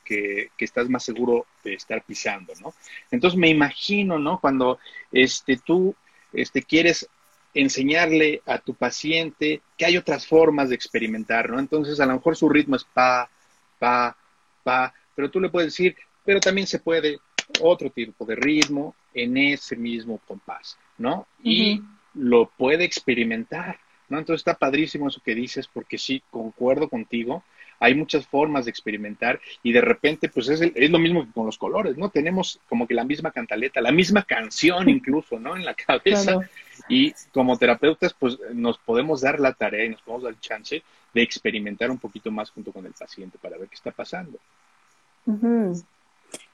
[0.59, 2.75] estás más seguro de estar pisando, ¿no?
[3.11, 4.41] Entonces me imagino, ¿no?
[4.41, 4.79] Cuando
[5.12, 5.95] este, tú
[6.33, 7.09] este, quieres
[7.55, 11.59] enseñarle a tu paciente que hay otras formas de experimentar, ¿no?
[11.59, 13.31] Entonces a lo mejor su ritmo es pa,
[13.79, 14.17] pa,
[14.62, 17.19] pa, pero tú le puedes decir, pero también se puede
[17.61, 21.27] otro tipo de ritmo en ese mismo compás, ¿no?
[21.43, 21.83] Y
[22.15, 23.79] lo puede experimentar.
[24.09, 24.19] ¿No?
[24.19, 27.42] Entonces está padrísimo eso que dices, porque sí, concuerdo contigo.
[27.79, 31.45] Hay muchas formas de experimentar y de repente, pues es, es lo mismo que con
[31.45, 32.09] los colores, ¿no?
[32.09, 35.57] Tenemos como que la misma cantaleta, la misma canción incluso, ¿no?
[35.57, 36.38] En la cabeza.
[36.88, 40.83] Y como terapeutas, pues nos podemos dar la tarea y nos podemos dar el chance
[41.12, 44.38] de experimentar un poquito más junto con el paciente para ver qué está pasando.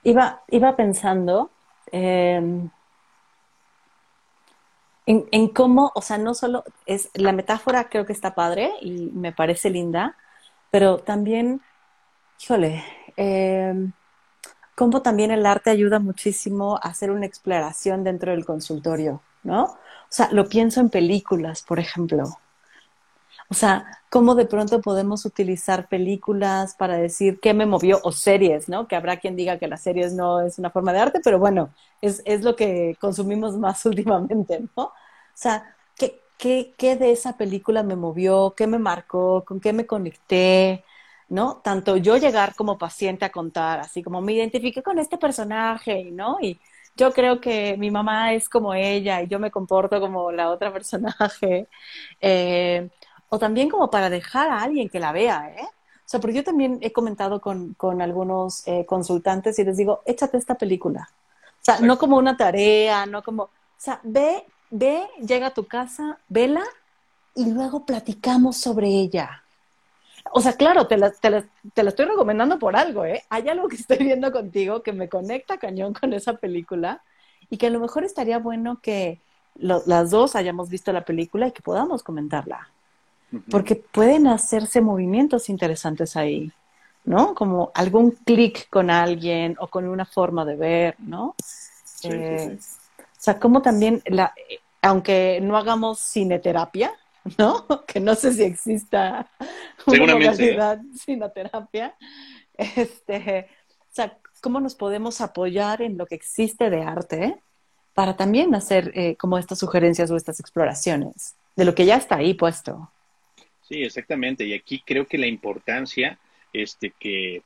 [0.05, 1.51] iba, iba pensando,
[1.91, 2.69] eh,
[5.07, 9.33] en, cómo, o sea, no solo es la metáfora creo que está padre y me
[9.33, 10.17] parece linda,
[10.71, 11.61] pero también,
[12.41, 12.85] híjole,
[13.17, 13.75] eh,
[14.75, 19.65] cómo también el arte ayuda muchísimo a hacer una exploración dentro del consultorio, ¿no?
[19.65, 22.25] O sea, lo pienso en películas, por ejemplo.
[23.53, 28.67] O sea, cómo de pronto podemos utilizar películas para decir qué me movió, o series,
[28.71, 28.89] ¿no?
[28.89, 31.69] Que habrá quien diga que las series no es una forma de arte, pero bueno,
[32.01, 34.85] es, es lo que consumimos más últimamente, ¿no?
[34.85, 34.93] O
[35.35, 38.55] sea, ¿qué, qué, qué de esa película me movió?
[38.57, 39.45] ¿Qué me marcó?
[39.45, 40.83] ¿Con qué me conecté?
[41.29, 41.61] ¿no?
[41.63, 46.39] Tanto yo llegar como paciente a contar, así como me identifique con este personaje, ¿no?
[46.41, 46.59] Y
[46.97, 50.73] yo creo que mi mamá es como ella y yo me comporto como la otra
[50.75, 51.69] personaje.
[52.21, 52.91] Eh,
[53.35, 55.65] o también como para dejar a alguien que la vea, ¿eh?
[55.65, 60.03] O sea, porque yo también he comentado con, con algunos eh, consultantes y les digo,
[60.05, 61.09] échate esta película.
[61.09, 65.67] O sea, no como una tarea, no como, o sea, ve, ve, llega a tu
[65.67, 66.63] casa, vela
[67.35, 69.43] y luego platicamos sobre ella.
[70.33, 71.43] O sea, claro, te la, te, la,
[71.73, 73.25] te la, estoy recomendando por algo, ¿eh?
[73.31, 77.03] Hay algo que estoy viendo contigo que me conecta cañón con esa película
[77.49, 79.23] y que a lo mejor estaría bueno que
[79.55, 82.69] lo, las dos hayamos visto la película y que podamos comentarla.
[83.51, 86.53] Porque pueden hacerse movimientos interesantes ahí,
[87.05, 87.35] ¿no?
[87.35, 91.35] Como algún clic con alguien o con una forma de ver, ¿no?
[91.43, 92.77] Sí, eh, sí, sí.
[92.99, 94.35] O sea, como también, la,
[94.83, 96.93] aunque no hagamos cineterapia,
[97.39, 97.67] ¿no?
[97.87, 99.31] Que no sé si exista
[99.87, 101.95] una modalidad sinoterapia.
[102.55, 103.49] Este,
[103.81, 107.41] o sea, ¿cómo nos podemos apoyar en lo que existe de arte
[107.95, 112.17] para también hacer eh, como estas sugerencias o estas exploraciones de lo que ya está
[112.17, 112.91] ahí puesto?
[113.63, 114.45] Sí, exactamente.
[114.45, 116.19] Y aquí creo que la importancia
[116.53, 117.43] este, que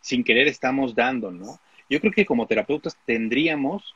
[0.00, 1.58] sin querer estamos dando, ¿no?
[1.88, 3.94] Yo creo que como terapeutas tendríamos,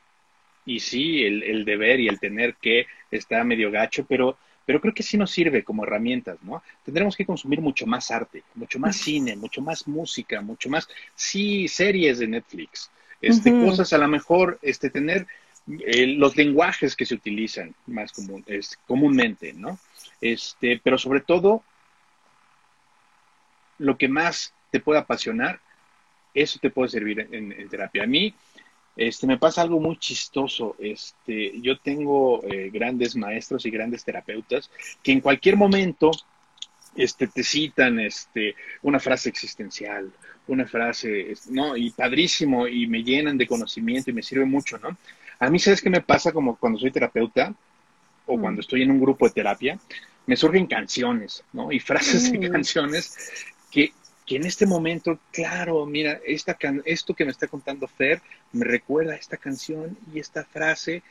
[0.65, 4.37] y sí, el, el deber y el tener que está medio gacho, pero
[4.69, 6.61] pero creo que sí nos sirve como herramientas, ¿no?
[6.85, 11.67] Tendremos que consumir mucho más arte, mucho más cine, mucho más música, mucho más, sí,
[11.67, 13.65] series de Netflix, este, uh -huh.
[13.65, 15.25] cosas a lo mejor, este, tener
[15.67, 19.79] eh, los lenguajes que se utilizan más común, es, comúnmente, ¿no?
[20.21, 21.63] Este, pero sobre todo,
[23.77, 25.59] lo que más te puede apasionar,
[26.33, 28.03] eso te puede servir en, en terapia.
[28.03, 28.35] A mí,
[28.99, 30.75] este, me pasa algo muy chistoso.
[30.77, 34.69] Este, yo tengo eh, grandes maestros y grandes terapeutas
[35.01, 36.11] que en cualquier momento
[36.95, 40.11] este, te citan este, una frase existencial,
[40.47, 41.77] una frase, ¿no?
[41.77, 44.97] Y padrísimo, y me llenan de conocimiento y me sirve mucho, ¿no?
[45.39, 47.53] A mí, ¿sabes qué me pasa como cuando soy terapeuta
[48.25, 48.41] o mm.
[48.41, 49.79] cuando estoy en un grupo de terapia?
[50.29, 51.71] Me surgen canciones, ¿no?
[51.71, 52.39] Y frases mm.
[52.39, 53.15] de canciones
[53.71, 53.91] que
[54.29, 58.63] que en este momento, claro, mira, esta can esto que me está contando Fer me
[58.63, 61.01] recuerda a esta canción y esta frase,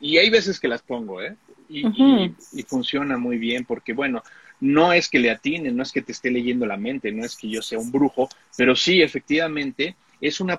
[0.00, 1.36] y hay veces que las pongo, ¿eh?
[1.68, 2.34] Y, uh -huh.
[2.52, 4.22] y, y, funciona muy bien porque, bueno,
[4.60, 7.36] no es que le atine, no es que te esté leyendo la mente, no es
[7.36, 10.58] que yo sea un brujo, pero sí, efectivamente, es una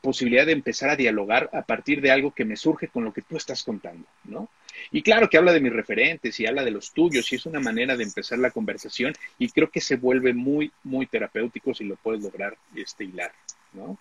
[0.00, 3.22] posibilidad de empezar a dialogar a partir de algo que me surge con lo que
[3.22, 4.48] tú estás contando, ¿no?
[4.92, 7.60] Y claro que habla de mis referentes y habla de los tuyos y es una
[7.60, 11.96] manera de empezar la conversación y creo que se vuelve muy, muy terapéutico si lo
[11.96, 13.32] puedes lograr este, hilar,
[13.72, 13.98] ¿no?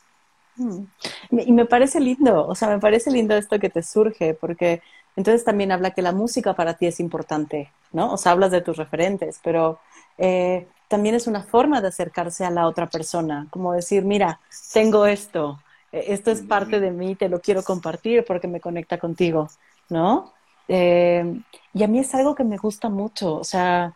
[0.58, 0.84] Mm.
[1.32, 4.82] Y me parece lindo, o sea, me parece lindo esto que te surge, porque
[5.15, 8.13] entonces también habla que la música para ti es importante, ¿no?
[8.13, 9.80] O sea, hablas de tus referentes, pero
[10.17, 14.39] eh, también es una forma de acercarse a la otra persona, como decir, mira,
[14.73, 15.60] tengo esto,
[16.07, 19.49] esto es parte de mí, te lo quiero compartir porque me conecta contigo,
[19.89, 20.33] ¿no?
[20.67, 21.41] Eh,
[21.73, 23.93] y a mí es algo que me gusta mucho, o sea,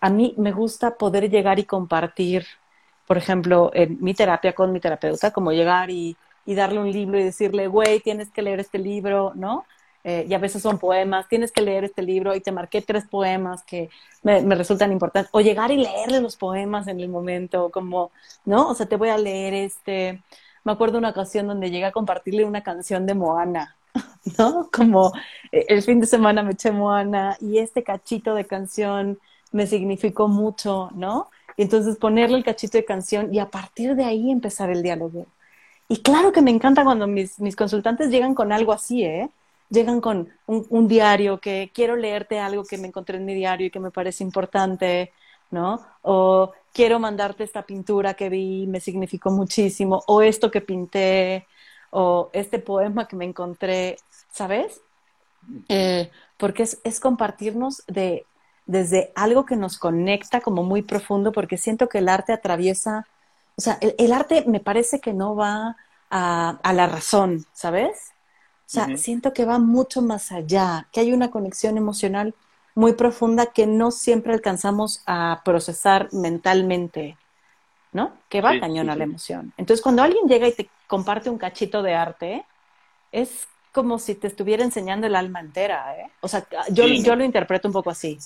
[0.00, 2.46] a mí me gusta poder llegar y compartir,
[3.06, 7.18] por ejemplo, en mi terapia con mi terapeuta, como llegar y, y darle un libro
[7.18, 9.64] y decirle, güey, tienes que leer este libro, ¿no?
[10.04, 13.04] Eh, y a veces son poemas, tienes que leer este libro y te marqué tres
[13.04, 13.90] poemas que
[14.22, 18.12] me, me, resultan importantes, o llegar y leerle los poemas en el momento, como,
[18.44, 18.68] ¿no?
[18.68, 20.22] O sea, te voy a leer este,
[20.68, 23.74] me acuerdo una ocasión donde llegué a compartirle una canción de Moana,
[24.38, 24.68] ¿no?
[24.70, 25.14] Como
[25.50, 29.18] eh, el fin de semana me eché Moana y este cachito de canción
[29.50, 31.30] me significó mucho, ¿no?
[31.56, 35.24] Y entonces ponerle el cachito de canción y a partir de ahí empezar el diálogo.
[35.88, 39.30] Y claro que me encanta cuando mis, mis consultantes llegan con algo así, ¿eh?
[39.70, 43.68] Llegan con un, un, diario que quiero leerte algo que me encontré en mi diario
[43.68, 45.14] y que me parece importante,
[45.50, 45.80] ¿no?
[46.02, 51.46] O quiero mandarte esta pintura que vi, me significó muchísimo, o esto que pinté,
[51.90, 53.96] o este poema que me encontré,
[54.32, 54.80] ¿sabes?
[55.68, 58.26] Eh, porque es, es, compartirnos de,
[58.66, 63.06] desde algo que nos conecta como muy profundo, porque siento que el arte atraviesa,
[63.56, 65.76] o sea, el, el arte me parece que no va
[66.10, 68.12] a, a la razón, ¿sabes?
[68.66, 68.96] O sea, uh -huh.
[68.98, 72.34] siento que va mucho más allá, que hay una conexión emocional
[72.78, 77.16] muy profunda que no siempre alcanzamos a procesar mentalmente,
[77.92, 78.16] ¿no?
[78.28, 79.52] Que va cañón a la emoción.
[79.56, 82.44] Entonces, cuando alguien llega y te comparte un cachito de arte,
[83.10, 86.08] es como si te estuviera enseñando el alma entera, ¿eh?
[86.20, 88.16] O sea, yo, yo lo interpreto un poco así.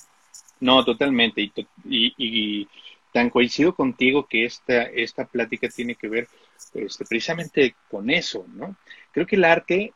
[0.59, 1.41] No, totalmente.
[1.41, 2.69] Y, y,
[3.11, 6.27] tan coincido contigo que esta, esta plática tiene que ver
[6.75, 8.75] este, precisamente con eso, ¿no?
[9.11, 9.93] Creo que el arte,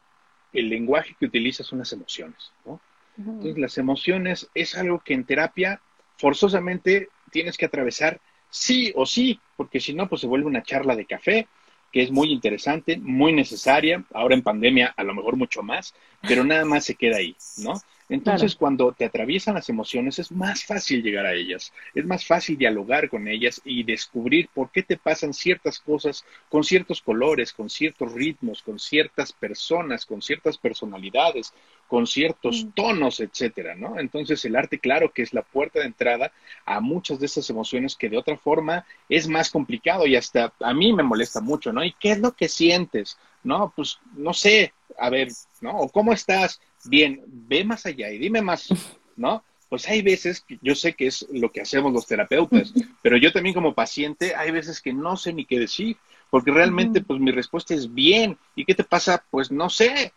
[0.52, 2.82] el lenguaje que utiliza son las emociones, ¿no?
[3.18, 5.82] Entonces, las emociones es algo que en terapia
[6.18, 10.96] forzosamente tienes que atravesar sí o sí, porque si no, pues se vuelve una charla
[10.96, 11.48] de café,
[11.92, 16.44] que es muy interesante, muy necesaria, ahora en pandemia a lo mejor mucho más, pero
[16.44, 17.74] nada más se queda ahí, ¿no?
[18.10, 22.58] Entonces, cuando te atraviesan las emociones, es más fácil llegar a ellas, es más fácil
[22.58, 27.70] dialogar con ellas y descubrir por qué te pasan ciertas cosas con ciertos colores, con
[27.70, 31.54] ciertos ritmos, con ciertas personas, con ciertas personalidades,
[31.88, 32.70] con ciertos mm.
[32.72, 34.00] tonos, etcétera, ¿no?
[34.00, 36.32] Entonces, el arte, claro que es la puerta de entrada
[36.66, 40.74] a muchas de esas emociones que de otra forma es más complicado y hasta a
[40.74, 41.84] mí me molesta mucho, ¿no?
[41.84, 43.18] ¿Y qué es lo que sientes?
[43.44, 45.30] No, pues no sé, a ver,
[45.62, 45.78] ¿no?
[45.78, 48.68] O cómo estás, bien, ve más allá y dime más,
[49.16, 49.44] ¿no?
[49.70, 53.32] Pues hay veces que yo sé que es lo que hacemos los terapeutas, pero yo
[53.32, 55.98] también como paciente hay veces que no sé ni qué decir,
[56.30, 58.38] porque realmente pues mi respuesta es bien.
[58.56, 59.24] ¿Y qué te pasa?
[59.30, 60.12] Pues no sé.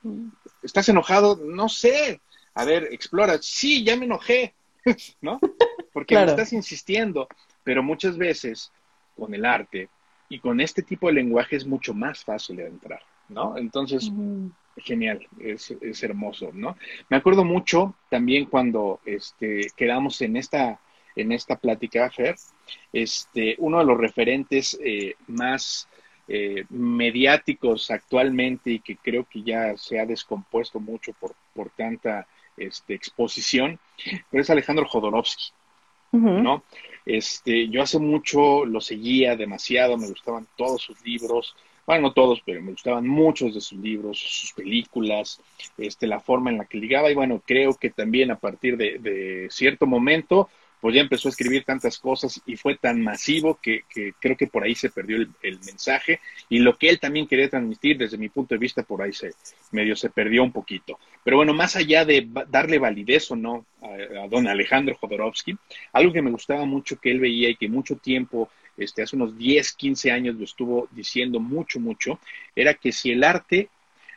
[0.62, 1.36] ¿Estás enojado?
[1.36, 2.20] No sé.
[2.54, 3.38] A ver, explora.
[3.40, 4.54] Sí, ya me enojé,
[5.20, 5.38] ¿no?
[5.92, 7.28] Porque me estás insistiendo,
[7.62, 8.72] pero muchas veces
[9.16, 9.88] con el arte
[10.28, 13.56] y con este tipo de lenguaje es mucho más fácil de entrar, ¿no?
[13.56, 14.10] Entonces,
[14.76, 16.76] genial, es, es, hermoso, ¿no?
[17.08, 20.80] Me acuerdo mucho también cuando este, quedamos en esta,
[21.16, 22.36] en esta plática, Fer,
[22.92, 25.88] este, uno de los referentes eh, más
[26.28, 32.26] eh, mediáticos actualmente y que creo que ya se ha descompuesto mucho por, por tanta
[32.56, 33.78] este, exposición,
[34.30, 35.52] pero es Alejandro Jodorowsky,
[36.12, 36.62] ¿no?
[37.06, 41.56] Este, yo hace mucho lo seguía demasiado, me gustaban todos sus libros,
[41.90, 45.40] bueno, no todos, pero me gustaban muchos de sus libros, sus películas,
[45.76, 49.48] este, la forma en la que ligaba y bueno, creo que también a partir de,
[49.50, 50.48] cierto momento,
[50.80, 53.82] pues ya empezó a escribir tantas cosas y fue tan masivo que,
[54.20, 57.98] creo que por ahí se perdió el, mensaje y lo que él también quería transmitir
[57.98, 59.32] desde mi punto de vista por ahí se
[59.72, 60.96] medio se perdió un poquito.
[61.24, 65.56] Pero bueno, más allá de darle validez o no a, a don Alejandro Jodorowsky,
[65.92, 68.48] algo que me gustaba mucho que él veía y que mucho tiempo
[68.80, 72.18] este, hace unos 10, 15 años lo estuvo diciendo mucho, mucho,
[72.56, 73.68] era que si el arte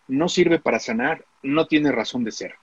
[0.07, 2.55] no sirve para sanar, no tiene razón de ser.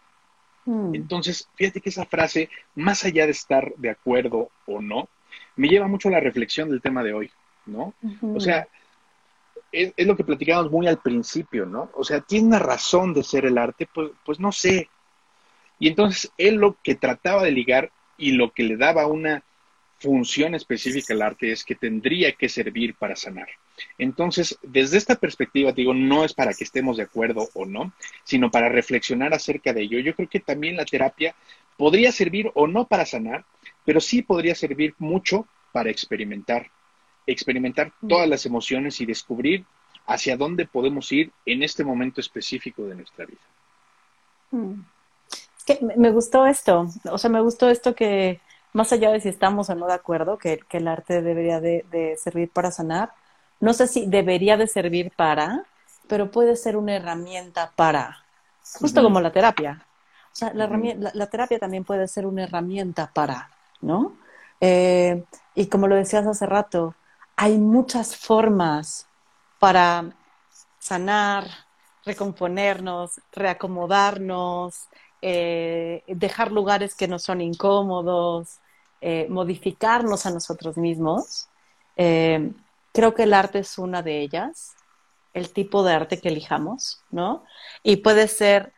[0.65, 0.95] Hmm.
[0.95, 5.09] Entonces, fíjate que esa frase, más allá de estar de acuerdo o no,
[5.57, 7.31] me lleva mucho a la reflexión del tema de hoy,
[7.67, 7.95] ¿no?
[8.23, 8.67] O sea,
[9.73, 11.91] es, lo que platicábamos muy al principio, ¿no?
[11.95, 13.87] O sea, ¿tiene una razón de ser el arte?
[13.93, 14.89] Pues, pues no sé.
[15.79, 19.43] Y entonces él lo que trataba de ligar y lo que le daba una
[20.01, 23.49] función específica del arte es que tendría que servir para sanar.
[23.99, 27.93] Entonces, desde esta perspectiva, digo, no es para que estemos de acuerdo o no,
[28.25, 29.99] sino para reflexionar acerca de ello.
[29.99, 31.35] Yo creo que también la terapia
[31.77, 33.45] podría servir o no para sanar,
[33.85, 36.71] pero sí podría servir mucho para experimentar,
[37.27, 39.65] experimentar todas las emociones y descubrir
[40.07, 43.41] hacia dónde podemos ir en este momento específico de nuestra vida.
[44.53, 44.83] Mm.
[45.65, 48.41] que me gustó esto, o sea, me gustó esto que
[48.73, 52.51] más allá de si estamos o no de acuerdo que, el arte debería de, servir
[52.51, 53.13] para sanar,
[53.61, 55.65] no sé si debería de servir para,
[56.09, 58.25] pero puede ser una herramienta para,
[58.79, 59.85] justo como la terapia.
[60.33, 64.17] O sea, la, terapia también puede ser una herramienta para, ¿no?
[64.61, 66.95] Eh, y como lo decías hace rato,
[67.37, 69.07] hay muchas formas
[69.59, 70.05] para
[70.79, 71.47] sanar,
[72.05, 74.89] recomponernos, reacomodarnos,
[75.23, 78.59] eh, dejar lugares que no son incómodos,
[79.01, 81.49] eh, modificarnos a nosotros mismos.
[81.97, 82.53] Eh,
[82.93, 84.75] creo que el arte es una de ellas,
[85.35, 87.45] el tipo de arte que elijamos, ¿no?
[87.83, 88.73] Y puede ser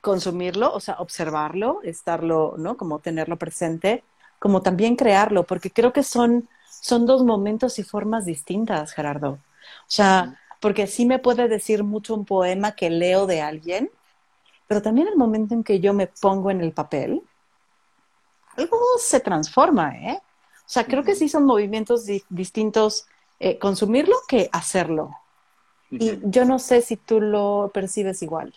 [0.00, 2.76] consumirlo, o sea, observarlo, estarlo, ¿no?
[2.76, 4.04] Como tenerlo presente,
[4.38, 9.30] como también crearlo, porque creo que son, son dos momentos y formas distintas, Gerardo.
[9.32, 13.90] O sea, porque sí me puede decir mucho un poema que leo de alguien,
[14.66, 17.22] pero también el momento en que yo me pongo en el papel,
[18.56, 20.18] algo se transforma, ¿eh?
[20.20, 23.06] O sea, creo que sí son movimientos distintos
[23.38, 25.14] eh, consumirlo que hacerlo.
[25.90, 28.52] Y yo no sé si tú lo percibes igual.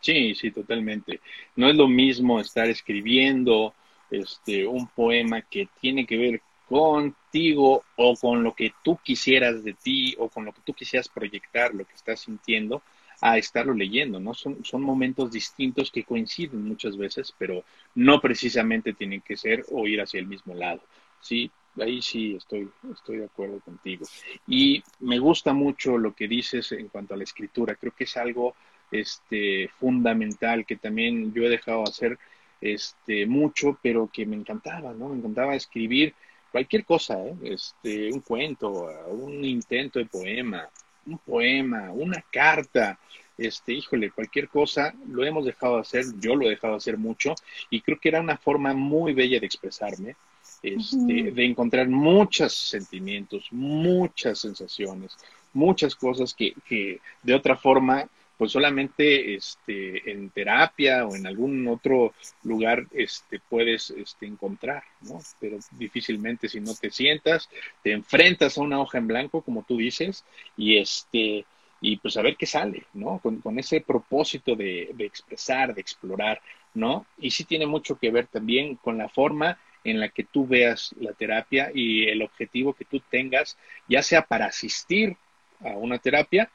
[0.00, 1.20] Sí, sí, totalmente.
[1.56, 3.74] No es lo mismo estar escribiendo
[4.10, 9.74] este, un poema que tiene que ver contigo o con lo que tú quisieras de
[9.74, 12.82] ti o con lo que tú quisieras proyectar, lo que estás sintiendo,
[13.22, 14.34] a estarlo leyendo, ¿no?
[14.34, 17.64] Son, son momentos distintos que coinciden muchas veces, pero
[17.94, 20.82] no precisamente tienen que ser o ir hacia el mismo lado,
[21.20, 21.50] ¿sí?
[21.80, 24.04] ahí sí estoy, estoy de acuerdo contigo.
[24.46, 27.76] Y me gusta mucho lo que dices en cuanto a la escritura.
[27.76, 28.54] Creo que es algo
[28.90, 32.18] este, fundamental que también yo he dejado hacer
[32.60, 35.08] este, mucho, pero que me encantaba, ¿no?
[35.08, 36.14] Me encantaba escribir
[36.50, 37.34] cualquier cosa, ¿eh?
[37.44, 40.68] este, un cuento, un intento de poema,
[41.06, 42.98] un poema, una carta,
[43.38, 46.98] este, híjole, cualquier cosa, lo hemos dejado de hacer, yo lo he dejado de hacer
[46.98, 47.34] mucho,
[47.70, 50.16] y creo que era una forma muy bella de expresarme,
[50.62, 55.16] este, de encontrar muchos sentimientos, muchas sensaciones,
[55.52, 61.66] muchas cosas que, que de otra forma pues solamente este, en terapia o en algún
[61.68, 65.20] otro lugar este, puedes este, encontrar, ¿no?
[65.40, 67.48] Pero difícilmente si no te sientas,
[67.82, 70.24] te enfrentas a una hoja en blanco, como tú dices,
[70.56, 71.44] y este
[71.84, 73.18] y pues a ver qué sale, ¿no?
[73.18, 76.40] Con, con ese propósito de, de, expresar, de explorar,
[76.74, 77.06] ¿no?
[77.18, 80.94] Y sí tiene mucho que ver también con la forma en la que tú veas
[81.00, 83.58] la terapia y el objetivo que tú tengas,
[83.88, 85.16] ya sea para asistir
[85.60, 86.50] a una terapia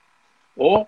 [0.55, 0.87] o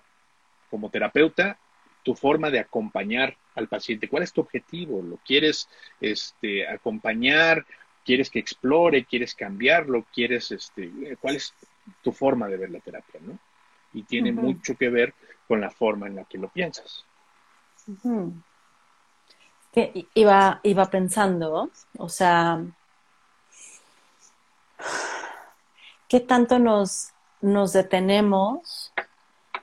[0.70, 1.58] como terapeuta,
[2.02, 4.08] tu forma de acompañar al paciente.
[4.08, 5.02] ¿Cuál es tu objetivo?
[5.02, 5.68] ¿Lo quieres
[6.00, 7.66] este, acompañar?
[8.04, 9.04] ¿Quieres que explore?
[9.04, 10.06] ¿Quieres cambiarlo?
[10.12, 10.90] ¿Quieres, este,
[11.20, 11.54] cuál es
[12.02, 13.20] tu forma de ver la terapia?
[13.22, 13.38] ¿no?
[13.92, 15.14] Y tiene mucho que ver
[15.46, 17.04] con la forma en la que lo piensas.
[19.72, 22.64] que iba, iba pensando, o sea,
[26.08, 28.89] ¿qué tanto nos, nos detenemos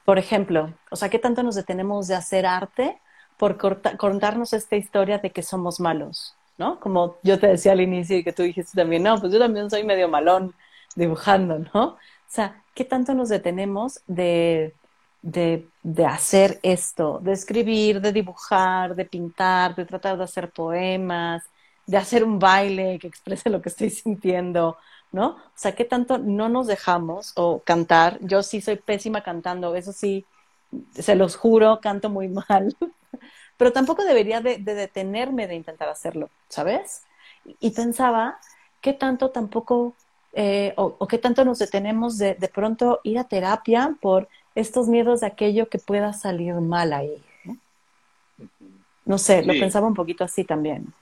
[0.07, 2.97] por ejemplo, o sea, ¿qué tanto nos detenemos de hacer arte
[3.35, 3.57] por
[3.97, 6.33] contarnos esta historia de que somos malos?
[6.57, 6.79] ¿No?
[6.79, 9.69] Como yo te decía al inicio y que tú dijiste también, no, pues yo también
[9.69, 10.55] soy medio malón
[10.95, 11.83] dibujando, ¿no?
[11.87, 14.73] O sea, ¿qué tanto nos detenemos de,
[15.21, 21.43] de, de, hacer esto, de escribir, de dibujar, de pintar, de tratar de hacer poemas,
[21.85, 24.77] de hacer un baile que exprese lo que estoy sintiendo,
[25.17, 25.29] ¿no?
[25.29, 28.19] O sea, ¿qué tanto no nos dejamos o cantar?
[28.21, 30.25] Yo sí soy pésima cantando, eso sí,
[30.93, 32.77] se los juro, canto muy mal,
[33.57, 37.01] pero tampoco debería de, detenerme de intentar hacerlo, ¿sabes?
[37.59, 38.39] Y pensaba,
[38.79, 39.95] ¿qué tanto tampoco,
[40.33, 45.21] eh, o, qué tanto nos detenemos de, de pronto ir a terapia por estos miedos
[45.21, 47.23] de aquello que pueda salir mal ahí?
[49.03, 50.93] No, sé, lo pensaba un poquito así también.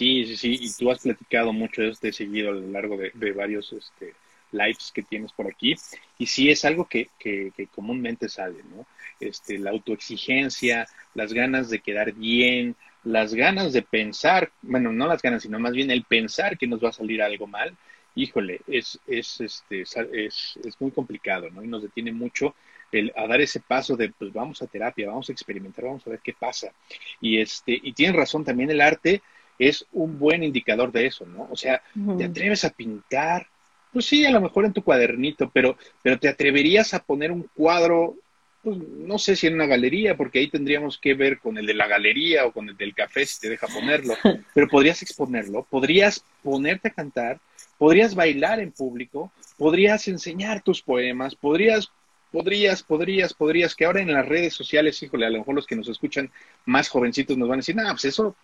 [0.00, 3.32] Sí, sí, sí, y tú has platicado mucho de este seguido a lo largo de,
[3.32, 4.14] varios este,
[4.50, 5.74] lives que tienes por aquí,
[6.16, 8.86] y sí es algo que, que, comúnmente sale, ¿no?
[9.20, 15.20] Este, la autoexigencia, las ganas de quedar bien, las ganas de pensar, bueno, no las
[15.20, 17.76] ganas, sino más bien el pensar que nos va a salir algo mal,
[18.14, 21.62] híjole, es, es, este, es, es muy complicado, ¿no?
[21.62, 22.54] Y nos detiene mucho
[22.90, 26.10] el, a dar ese paso de, pues vamos a terapia, vamos a experimentar, vamos a
[26.10, 26.72] ver qué pasa.
[27.20, 29.20] Y, este, y tienes razón, también el arte
[29.60, 31.46] es un buen indicador de eso, ¿no?
[31.50, 31.82] O sea,
[32.16, 33.46] te atreves a pintar,
[33.92, 37.46] pues sí, a lo mejor en tu cuadernito, pero, pero te atreverías a poner un
[37.54, 38.16] cuadro,
[38.62, 41.74] pues no sé si en una galería, porque ahí tendríamos que ver con el de
[41.74, 44.14] la galería o con el del café si te deja ponerlo,
[44.54, 47.38] pero podrías exponerlo, podrías ponerte a cantar,
[47.76, 51.90] podrías bailar en público, podrías enseñar tus poemas, podrías
[52.32, 55.74] podrías, podrías, podrías, que ahora en las redes sociales, híjole, a lo mejor los que
[55.74, 56.30] nos escuchan
[56.64, 58.36] más jovencitos nos van a decir, no, pues eso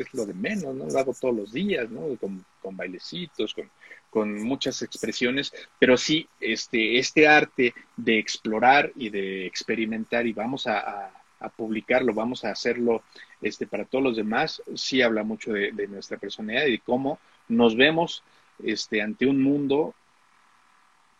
[0.00, 0.86] es lo de menos, ¿no?
[0.86, 2.16] Lo hago todos los días, ¿no?
[2.16, 3.70] Con, con bailecitos, con,
[4.10, 10.66] con, muchas expresiones, pero sí, este, este arte de explorar y de experimentar y vamos
[10.66, 13.02] a, a, publicarlo, vamos a hacerlo
[13.40, 17.18] este, para todos los demás, sí habla mucho de, nuestra personalidad y de cómo
[17.48, 18.22] nos vemos
[18.62, 19.94] este, ante un mundo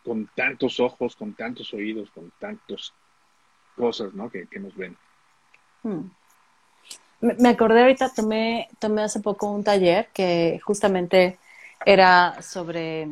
[0.05, 2.93] con tantos ojos, con tantos oídos, con tantas
[3.77, 4.31] cosas, ¿no?
[4.31, 4.97] Que, que nos ven.
[5.83, 6.09] Hmm.
[7.23, 11.39] Me acordé ahorita, tomé, tomé hace poco un taller que justamente
[11.87, 13.09] era sobre,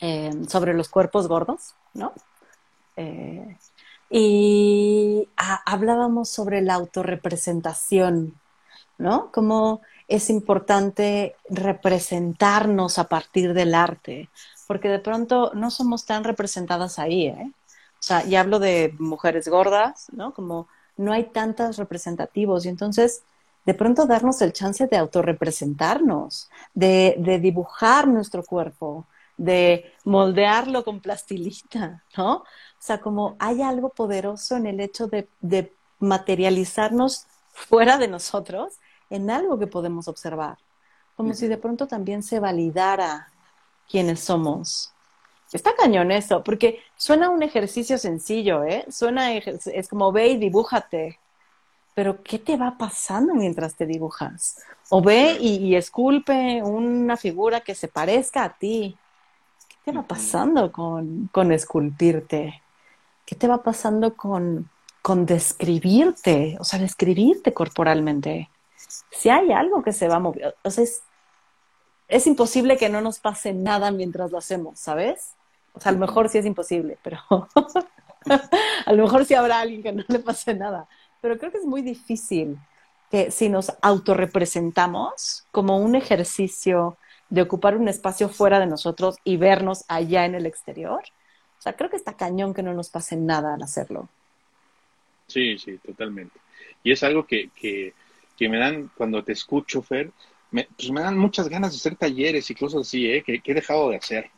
[0.00, 2.14] eh, sobre los cuerpos gordos, ¿no?
[2.96, 3.58] Eh,
[4.08, 8.40] y hablábamos sobre la autorrepresentación,
[8.96, 9.30] ¿no?
[9.32, 14.30] Cómo es importante representarnos a partir del arte,
[14.66, 17.52] porque de pronto no somos tan representadas ahí, ¿eh?
[18.00, 20.32] O sea, y hablo de mujeres gordas, ¿no?
[20.32, 23.22] Como no hay tantos representativos y entonces
[23.64, 31.00] de pronto darnos el chance de autorrepresentarnos, de, de dibujar nuestro cuerpo, de moldearlo con
[31.00, 32.36] plastilina, ¿no?
[32.36, 32.44] O
[32.78, 38.74] sea, como hay algo poderoso en el hecho de, de materializarnos fuera de nosotros
[39.10, 40.58] en algo que podemos observar,
[41.16, 43.28] como si de pronto también se validara
[43.88, 44.92] quiénes somos.
[45.52, 48.86] Está cañón eso, porque suena un ejercicio sencillo, ¿eh?
[48.90, 51.18] Suena, es como ve y dibújate.
[51.94, 54.56] pero ¿qué te va pasando mientras te dibujas?
[54.88, 58.96] O ve y, esculpe una figura que se parezca a ti.
[59.68, 62.62] ¿Qué te va pasando con, con esculpirte?
[63.26, 64.70] ¿Qué te va pasando con,
[65.02, 66.56] con describirte?
[66.60, 68.48] O sea, describirte corporalmente.
[69.10, 71.02] Si hay algo que se va mover, o sea, es,
[72.08, 75.34] es imposible que no nos pase nada mientras lo hacemos, ¿sabes?
[75.74, 77.18] O sea, a lo mejor sí es imposible, pero
[78.86, 80.86] a lo mejor sí habrá alguien que no le pase nada
[81.22, 82.58] pero creo que es muy difícil
[83.10, 86.98] que si nos autorrepresentamos como un ejercicio
[87.30, 91.00] de ocupar un espacio fuera de nosotros y vernos allá en el exterior,
[91.58, 94.08] o sea, creo que está cañón que no nos pase nada al hacerlo.
[95.28, 96.40] Sí, sí, totalmente.
[96.82, 97.94] Y es algo que, que,
[98.36, 100.10] que me dan, cuando te escucho, Fer,
[100.50, 103.22] me, pues me dan muchas ganas de hacer talleres y cosas así, ¿eh?
[103.22, 104.30] que, he dejado de hacer,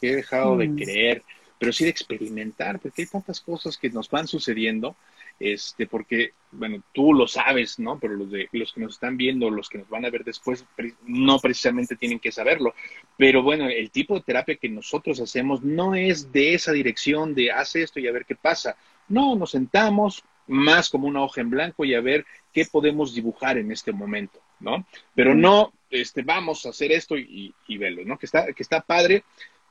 [0.00, 1.50] que he dejado de creer, mm.
[1.58, 4.96] pero sí de experimentar, porque hay tantas cosas que nos van sucediendo
[5.38, 7.98] este, porque, bueno, tú lo sabes, ¿no?
[7.98, 10.64] Pero los, de, los que nos están viendo, los que nos van a ver después,
[11.04, 12.74] no precisamente tienen que saberlo.
[13.18, 17.52] Pero bueno, el tipo de terapia que nosotros hacemos no es de esa dirección de
[17.52, 18.76] haz esto y a ver qué pasa.
[19.08, 23.58] No, nos sentamos más como una hoja en blanco y a ver qué podemos dibujar
[23.58, 24.86] en este momento, ¿no?
[25.14, 28.16] Pero no, este, vamos a hacer esto y, y, verlo, ¿no?
[28.18, 29.24] Que está, que está padre,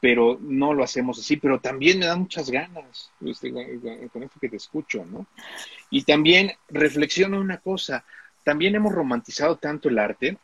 [0.05, 4.49] pero no lo hacemos así, pero también me da muchas ganas este, con esto que
[4.49, 5.25] te escucho, ¿no?
[5.89, 8.05] Y también reflexiono una cosa,
[8.43, 10.37] también hemos romantizado tanto el arte,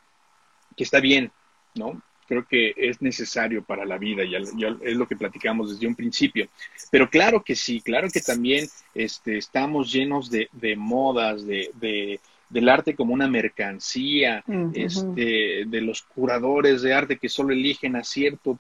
[0.76, 1.32] que está bien,
[1.76, 2.02] ¿no?
[2.28, 6.48] Creo que es necesario para la vida, y es lo que platicamos desde un principio.
[6.90, 12.96] Pero claro que sí, claro que también este, estamos llenos de, modas, de, del arte
[12.96, 14.44] como una mercancía,
[14.74, 18.58] este, de los curadores de arte que solo eligen a cierto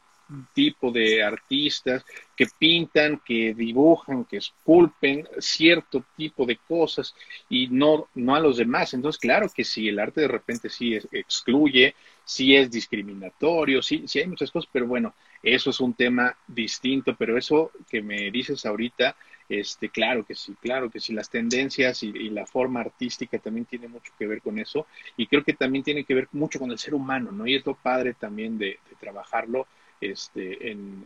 [0.54, 2.06] tipo de artistas
[2.36, 7.14] que pintan, que dibujan, que esculpen cierto tipo de cosas
[7.50, 8.94] y no, no a los demás.
[8.94, 14.20] Entonces, claro que sí, el arte de repente sí excluye, sí es discriminatorio, sí, sí
[14.20, 15.14] hay muchas cosas, pero bueno,
[15.44, 19.16] eso es un tema distinto, pero eso que me dices ahorita,
[19.50, 23.90] este, claro que sí, claro que sí, las tendencias y, la forma artística también tiene
[23.90, 26.78] mucho que ver con eso y creo que también tiene que ver mucho con el
[26.78, 27.46] ser humano, ¿no?
[27.46, 29.68] Y es lo padre también de trabajarlo
[30.02, 31.06] este, en,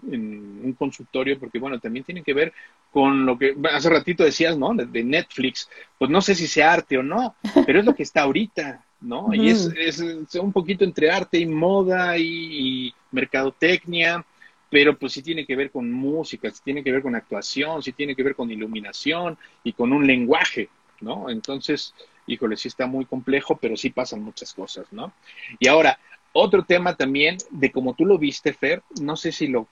[0.64, 2.54] un consultorio, porque bueno, también tiene que ver
[2.91, 4.74] con lo que hace ratito decías, ¿no?
[4.74, 5.70] De, Netflix,
[6.00, 7.36] pues no sé si sea arte o no,
[7.66, 9.34] pero es lo que está ahorita, ¿no?
[9.34, 10.00] Y es, es,
[10.36, 14.26] un poquito entre arte y moda y, mercadotecnia,
[14.70, 17.91] pero pues sí tiene que ver con música, sí tiene que ver con actuación, sí
[17.91, 20.70] tiene que ver con iluminación y con un lenguaje,
[21.02, 21.30] ¿no?
[21.30, 21.93] Entonces,
[22.28, 25.14] híjole, sí está muy complejo, pero sí pasan muchas cosas, ¿no?
[25.60, 26.00] Y ahora,
[26.38, 29.69] otro tema también de como tú lo viste, Fer, no sé si lo,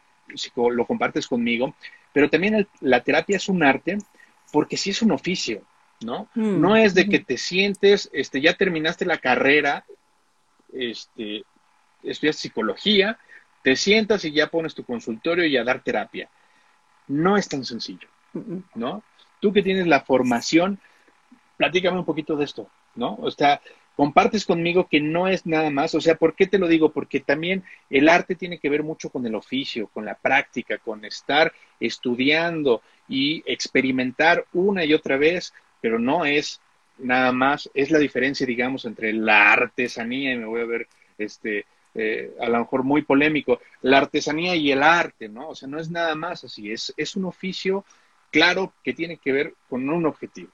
[0.56, 1.76] lo compartes conmigo,
[2.14, 3.98] pero también la terapia es un arte
[4.54, 5.62] porque sí es un oficio,
[6.06, 6.30] ¿no?
[6.36, 6.62] Mm.
[6.62, 9.84] No es de que te sientes, este, ya terminaste la carrera,
[10.72, 11.44] este,
[12.02, 13.20] estudias psicología,
[13.62, 16.30] te sientas y ya pones tu consultorio y a dar terapia.
[17.10, 18.08] No es tan sencillo,
[18.74, 19.04] ¿no?
[19.42, 20.80] Tú que tienes la formación,
[21.58, 23.16] platícame un poquito de esto, ¿no?
[23.16, 23.60] O sea,
[23.96, 26.92] compartes conmigo que no es nada más, o sea, ¿por qué te lo digo?
[26.92, 31.06] Porque también el arte tiene que ver mucho con el oficio, con la práctica, con
[31.06, 36.60] estar estudiando y experimentar una y otra vez, pero no es
[36.98, 40.88] nada más, es la diferencia, digamos, entre la artesanía, y me voy a ver,
[41.18, 41.66] este,
[41.96, 45.50] eh, a lo mejor muy polémico, la artesanía y el arte, ¿no?
[45.50, 47.86] O sea, no es nada más así, es, es un oficio
[48.32, 50.50] claro que tiene que ver con un objetivo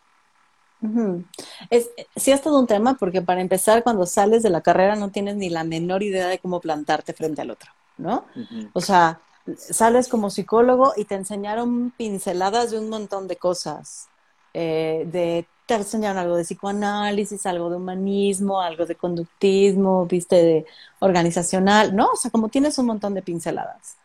[1.70, 5.10] es, sí es todo un tema porque para empezar, cuando sales de la carrera no
[5.10, 8.26] tienes ni la menor idea de cómo plantarte frente al otro, ¿no?
[8.74, 9.20] O sea,
[9.58, 14.08] sales como psicólogo y te enseñaron pinceladas de un montón de cosas.
[14.54, 20.66] Eh, de, te enseñaron algo de psicoanálisis, algo de humanismo, algo de conductismo, viste, de
[21.00, 22.08] organizacional, ¿no?
[22.14, 23.98] O sea, como tienes un montón de pinceladas.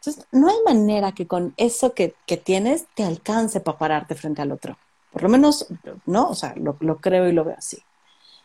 [0.00, 4.42] Entonces, no hay manera que con eso que, que tienes te alcance para pararte frente
[4.42, 4.76] al otro.
[5.12, 5.66] Por lo menos,
[6.06, 6.30] ¿no?
[6.30, 7.78] O sea, lo, creo y lo veo así.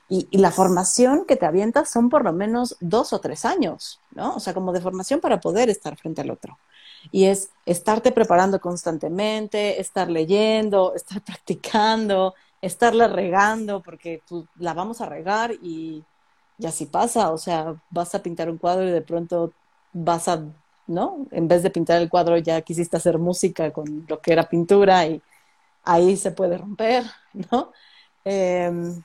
[0.09, 4.35] Y, la formación que te avientas son por lo menos dos o tres años, ¿no?
[4.35, 6.57] O sea, como de formación para poder estar frente al otro.
[7.11, 15.01] Y es estarte preparando constantemente, estar leyendo, estar practicando, estarla regando, porque tú, la vamos
[15.01, 16.03] a regar y,
[16.57, 17.31] y así pasa.
[17.31, 19.53] O sea, vas a pintar un cuadro y de pronto
[19.93, 20.43] vas a,
[20.87, 21.25] ¿no?
[21.31, 25.05] En vez de pintar el cuadro ya quisiste hacer música con lo que era pintura
[25.07, 25.21] y
[25.87, 27.03] ahí se puede romper,
[27.51, 27.71] ¿no?
[28.23, 29.03] Em,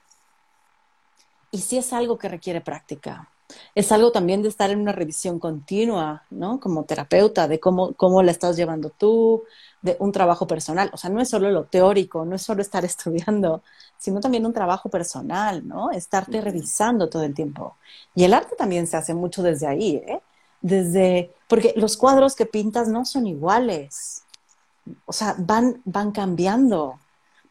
[1.51, 3.29] y sí es algo que requiere práctica.
[3.75, 6.59] Es algo también de estar en una revisión continua, ¿no?
[6.59, 9.45] Como terapeuta, de cómo, cómo la estás llevando tú,
[9.83, 10.91] de un trabajo personal.
[10.93, 13.63] O sea, no es solo lo teórico, no es solo estar estudiando,
[13.99, 15.91] sino también un trabajo personal, ¿no?
[15.91, 17.77] Estarte revisando todo el tiempo.
[18.15, 20.21] Y el arte también se hace mucho desde ahí, ¿eh?
[20.63, 24.22] Desde, porque los cuadros que pintas no son iguales.
[25.07, 26.99] O sea, van, van cambiando.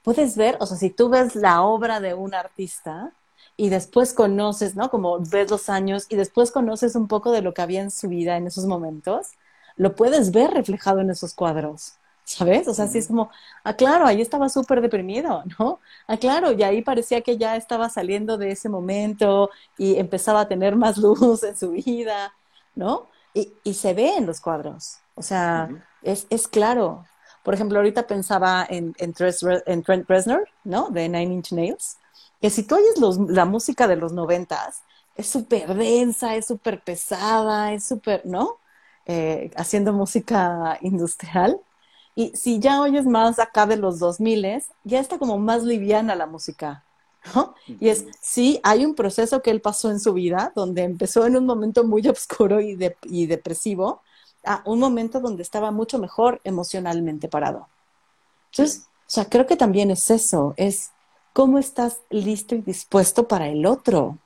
[0.04, 3.14] Puedes ver, o sea, si tú ves la obra de un artista,
[3.58, 4.90] y después conoces, ¿no?
[4.90, 8.08] Como ves los años y después conoces un poco de lo que había en su
[8.10, 9.32] vida en esos momentos,
[9.76, 11.94] lo puedes ver reflejado en esos cuadros.
[12.24, 12.68] ¿Sabes?
[12.68, 13.30] O sea, sí es como,
[13.64, 15.80] ah, claro, ahí estaba súper deprimido, ¿no?
[16.08, 20.48] Ah, claro, y ahí parecía que ya estaba saliendo de ese momento y empezaba a
[20.48, 22.34] tener más luz en su vida,
[22.76, 23.10] ¿no?
[23.34, 25.70] Y, y se ve en los cuadros, o sea,
[26.02, 27.06] es, es claro.
[27.44, 29.14] Por ejemplo, ahorita pensaba en, en,
[29.66, 30.90] en Trent Reznor, ¿no?
[30.90, 31.98] De Nine Inch Nails,
[32.42, 32.96] que si tú oyes
[33.30, 34.84] la música de los noventas,
[35.16, 38.60] es súper densa, es súper pesada, es súper, ¿no?
[39.06, 41.60] Eh, haciendo música industrial.
[42.16, 44.46] Y si ya oyes más acá de los 2000,
[44.84, 46.86] ya está como más liviana la música,
[47.36, 47.56] ¿no?
[47.80, 51.38] Y es, sí, hay un proceso que él pasó en su vida, donde empezó en
[51.38, 54.04] un momento muy oscuro y, y depresivo,
[54.46, 57.68] a un momento donde estaba mucho mejor emocionalmente parado.
[58.52, 60.92] Entonces, o sea, creo que también es eso, es
[61.34, 64.18] cómo estás listo y dispuesto para el otro.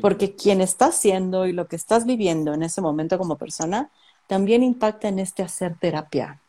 [0.00, 3.90] Porque quien estás siendo y lo que estás viviendo en ese momento como persona
[4.28, 6.40] también impacta en este hacer terapia.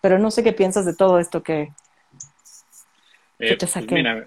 [0.00, 1.72] Pero no sé qué piensas de todo esto que,
[3.38, 3.94] eh, te pues saqué.
[3.94, 4.24] mira,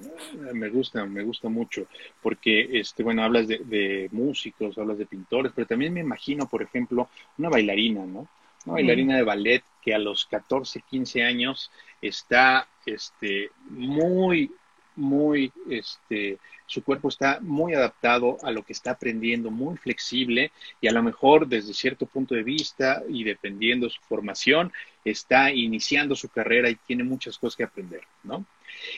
[0.53, 1.88] me gusta, me gusta mucho,
[2.22, 6.62] porque, este, bueno, hablas de, de, músicos, hablas de pintores, pero también me imagino, por
[6.62, 8.28] ejemplo, una bailarina, ¿no?
[8.66, 14.51] Una bailarina de ballet que a los 14, 15 años está, este, muy
[14.99, 20.51] muy, este, su cuerpo está muy adaptado a lo que está aprendiendo, muy flexible
[20.82, 24.72] y a lo mejor desde cierto punto de vista y dependiendo de su formación,
[25.03, 28.45] está iniciando su carrera y tiene muchas cosas que aprender, ¿no?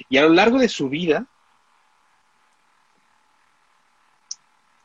[0.09, 1.25] Y a lo largo de su vida,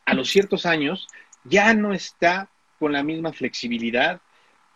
[0.05, 1.07] a los ciertos años,
[1.43, 4.21] ya no está con la misma flexibilidad,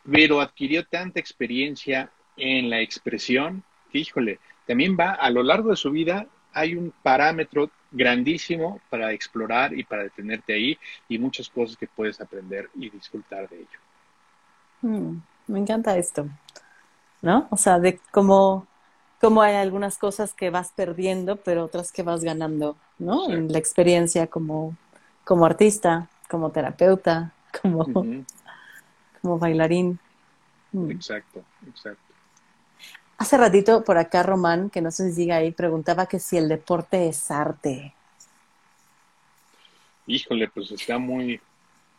[0.10, 5.76] pero adquirió tanta experiencia en la expresión que, híjole, también va a lo largo de
[5.76, 10.78] su vida, hay un parámetro grandísimo para explorar y para detenerte ahí
[11.10, 13.80] y muchas cosas que puedes aprender y disfrutar de ello.
[14.82, 16.28] Mm, me encanta esto,
[17.22, 17.48] ¿no?
[17.52, 18.68] O sea, de cómo,
[19.22, 23.32] cómo hay algunas cosas que vas perdiendo, pero otras que vas ganando, ¿no?
[23.32, 24.76] En la experiencia como,
[25.24, 27.86] como artista, como terapeuta, como,
[29.22, 30.00] como bailarín.
[30.72, 30.92] Mm.
[30.92, 32.02] Exacto, exacto.
[33.18, 36.50] Hace ratito por acá Román, que no sé si sigue ahí, preguntaba que si el
[36.50, 37.94] deporte es arte.
[40.08, 41.40] Híjole, pues está muy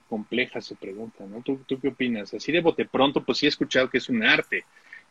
[0.09, 1.41] compleja su pregunta, ¿no?
[1.41, 2.35] ¿Tú, qué opinas?
[2.35, 4.65] Así de bote pronto, pues sí he escuchado que es un arte,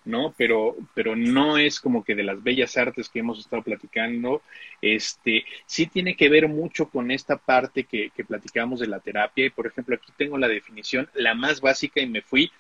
[0.06, 0.34] ¿no?
[0.38, 4.42] Pero, pero no es como que de las bellas artes que hemos estado platicando,
[4.82, 9.46] este, sí tiene que ver mucho con esta parte que, que platicamos de la terapia,
[9.46, 12.52] y por ejemplo, aquí tengo la definición, la más básica, y me fui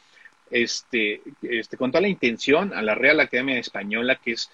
[0.52, 4.52] este, este, con toda la intención a la Real Academia Española, que es,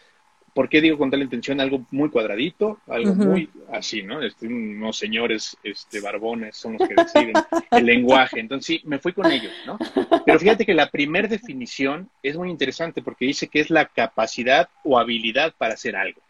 [0.57, 1.61] ¿por qué digo con toda la intención?
[1.61, 4.23] Algo muy cuadradito, algo muy así, ¿no?
[4.23, 7.33] Este, unos señores este, barbones son los que deciden
[7.69, 8.39] el lenguaje.
[8.39, 9.77] Entonces, sí, me fui con ellos, ¿no?
[10.25, 14.67] Pero fíjate que la primera definición es muy interesante porque dice que es la capacidad
[14.83, 16.21] o habilidad para hacer algo.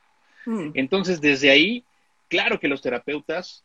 [0.45, 0.71] Mm.
[0.73, 1.85] Entonces, desde ahí,
[2.27, 3.63] claro que los terapeutas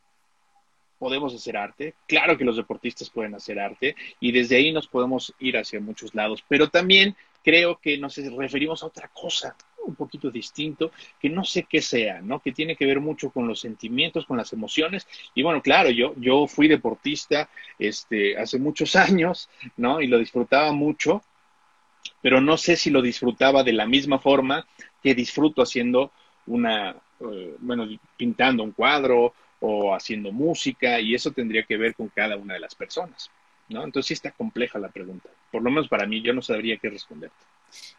[1.00, 5.34] podemos hacer arte, claro que los deportistas pueden hacer arte y desde ahí nos podemos
[5.40, 10.30] ir hacia muchos lados, pero también creo que nos referimos a otra cosa un poquito
[10.30, 12.41] distinto, que no sé qué sea, ¿no?
[12.41, 15.07] Que tiene que ver mucho con los sentimientos, con las emociones.
[15.35, 20.01] Y bueno, claro, yo, yo fui deportista este, hace muchos años, ¿no?
[20.01, 21.22] Y lo disfrutaba mucho,
[22.20, 24.66] pero no sé si lo disfrutaba de la misma forma
[25.03, 26.12] que disfruto haciendo
[26.47, 32.09] una, eh, bueno, pintando un cuadro o haciendo música, y eso tendría que ver con
[32.09, 33.30] cada una de las personas,
[33.68, 33.85] ¿no?
[33.85, 35.30] Entonces sí está compleja la pregunta.
[35.53, 37.37] Por lo menos para mí, yo no sabría qué responderte.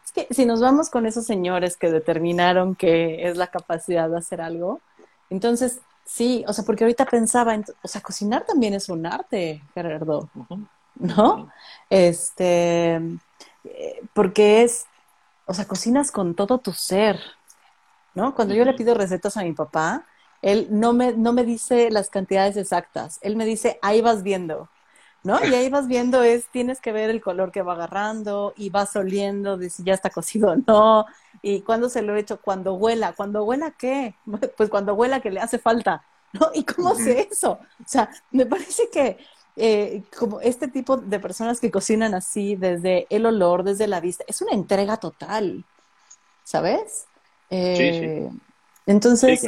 [0.04, 4.18] Es que si nos vamos con esos señores que determinaron que es la capacidad de
[4.18, 4.80] hacer algo,
[5.30, 9.62] entonces sí, o sea, porque ahorita pensaba, en, o sea, cocinar también es un arte,
[9.74, 10.28] Gerardo,
[10.96, 11.50] ¿no?
[11.90, 13.00] Este,
[13.64, 14.86] eh, porque es,
[15.46, 17.20] o sea, cocinas con todo tu ser,
[18.14, 18.34] ¿no?
[18.34, 20.06] Cuando yo le pido recetas a mi papá,
[20.42, 24.68] él no me, no me dice las cantidades exactas, él me dice, ahí vas viendo,
[25.24, 25.42] ¿no?
[25.44, 28.94] Y ahí vas viendo es, tienes que ver el color que va agarrando y vas
[28.94, 31.06] oliendo de si ya está cocido o no,
[31.42, 34.14] y cuándo se lo he hecho, cuando huela, cuando huela qué,
[34.56, 36.04] pues cuando huela que le hace falta,
[36.34, 36.50] ¿no?
[36.54, 37.52] ¿Y cómo sé eso?
[37.52, 39.16] O sea, me parece que
[39.56, 44.24] eh, como este tipo de personas que cocinan así, desde el olor, desde la vista,
[44.26, 45.64] es una entrega total,
[46.44, 47.06] ¿sabes?
[47.50, 48.40] sí, sí.
[48.86, 49.42] Entonces,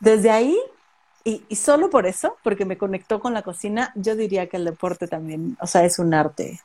[0.00, 0.58] desde ahí,
[1.24, 4.64] y, y, solo por eso, porque me conectó con la cocina, yo diría que el
[4.64, 6.60] deporte también, o sea, es un arte.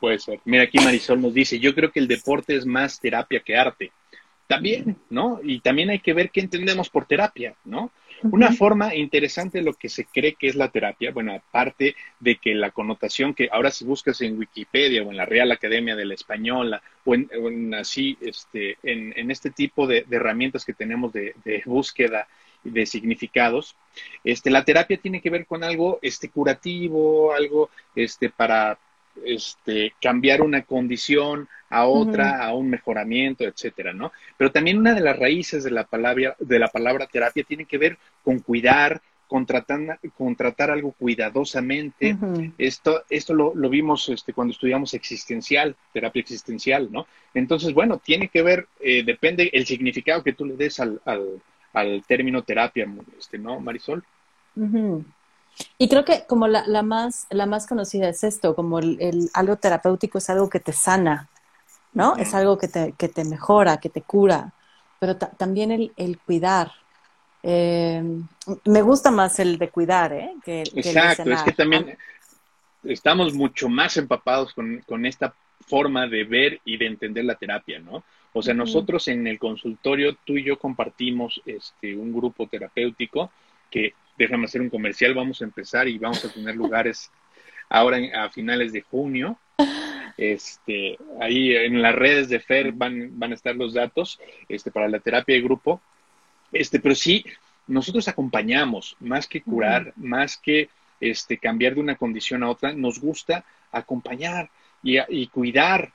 [0.00, 0.40] Puede ser.
[0.44, 3.92] Mira, aquí Marisol nos dice, yo creo que el deporte es más terapia que arte.
[4.46, 5.40] También, ¿no?
[5.42, 7.90] Y también hay que ver qué entendemos por terapia, ¿no?
[8.22, 12.36] Una forma interesante de lo que se cree que es la terapia, bueno, aparte de
[12.36, 16.04] que la connotación que ahora si buscas en Wikipedia o en la Real Academia de
[16.04, 21.62] la Española o en, así, este, en, este tipo de, herramientas que tenemos de, de
[21.64, 22.26] búsqueda
[22.64, 23.76] de significados,
[24.24, 28.78] este, la terapia tiene que ver con algo este, curativo, algo este, para
[29.24, 34.12] este, cambiar una condición a otra, a un mejoramiento, etcétera, ¿no?
[34.36, 37.78] Pero también una de las raíces de la palabra, de la palabra terapia tiene que
[37.78, 42.16] ver con cuidar, con tratar, algo cuidadosamente.
[42.56, 47.06] Esto, esto lo, vimos este, cuando estudiamos existencial, terapia existencial, ¿no?
[47.34, 51.42] Entonces, bueno, tiene que ver, eh, depende el significado que tú le des al, al,
[51.80, 52.86] al término terapia,
[53.18, 54.04] este, ¿no, Marisol?
[55.78, 59.30] Y creo que como la, la, más, la más conocida es esto, como el, el
[59.34, 61.28] algo terapéutico es algo que te sana,
[61.92, 62.16] ¿no?
[62.16, 64.52] Es algo que te, que te mejora, que te cura,
[64.98, 66.72] pero también el, el cuidar.
[67.42, 68.02] Eh,
[68.64, 70.32] me gusta más el de cuidar, ¿eh?
[70.44, 71.96] Que, Exacto, es que también
[72.84, 75.34] estamos mucho más empapados con, con, esta
[75.66, 78.02] forma de ver y de entender la terapia, ¿no?
[78.32, 83.30] O sea, nosotros en el consultorio, tú y yo compartimos este, un grupo terapéutico
[83.70, 87.10] que déjame hacer un comercial, vamos a empezar y vamos a tener lugares
[87.68, 89.38] ahora a finales de junio.
[90.16, 94.18] Este, ahí en las redes de FER van, van a estar los datos
[94.48, 95.80] este, para la terapia de grupo.
[96.52, 97.24] Este, pero sí,
[97.68, 100.70] nosotros acompañamos, más que curar, más que
[101.00, 104.50] este, cambiar de una condición a otra, nos gusta acompañar
[104.82, 105.92] y, y cuidar.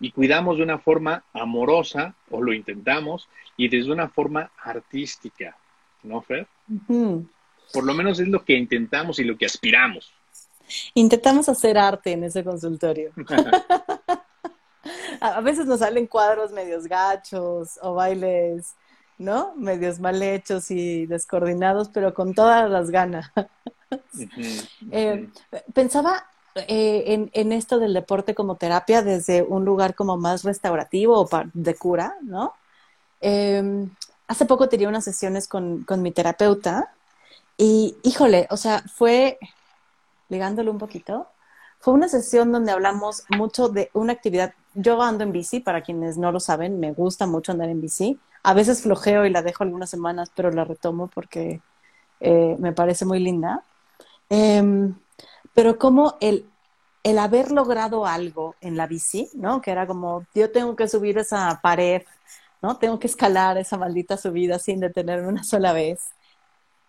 [0.00, 5.56] Y cuidamos de una forma amorosa, o lo intentamos, y desde una forma artística,
[6.02, 6.46] ¿no, Fer?
[7.72, 10.12] Por lo menos es lo que intentamos y lo que aspiramos.
[10.94, 13.12] Intentamos hacer arte en ese consultorio.
[15.20, 18.74] a veces nos salen cuadros medios gachos o bailes,
[19.18, 19.54] ¿no?
[19.56, 23.30] Medios mal hechos y descoordinados, pero con todas las ganas.
[24.90, 25.28] Eh,
[25.72, 26.26] pensaba
[26.56, 31.74] eh, en, esto del deporte como terapia desde un lugar como más restaurativo o de
[31.74, 32.52] cura, ¿no?
[33.20, 33.90] Em,
[34.28, 36.92] hace poco tenía unas sesiones con, con mi terapeuta
[37.56, 39.38] y híjole, o sea, fue,
[40.28, 41.28] ligándolo un poquito,
[41.84, 44.54] fue una sesión donde hablamos mucho de una actividad.
[44.74, 48.18] Yo ando en bici, para quienes no lo saben, me gusta mucho andar en bici.
[48.42, 51.60] A veces flojeo y la dejo algunas semanas, pero la retomo porque
[52.20, 53.62] eh, me parece muy linda.
[54.30, 54.94] Em,
[55.54, 56.46] pero como el,
[57.04, 59.60] el haber logrado algo en la bici, ¿no?
[59.60, 62.02] Que era como, yo tengo que subir esa pared,
[62.62, 62.78] ¿no?
[62.78, 66.00] Tengo que escalar esa maldita subida sin detenerme una sola vez.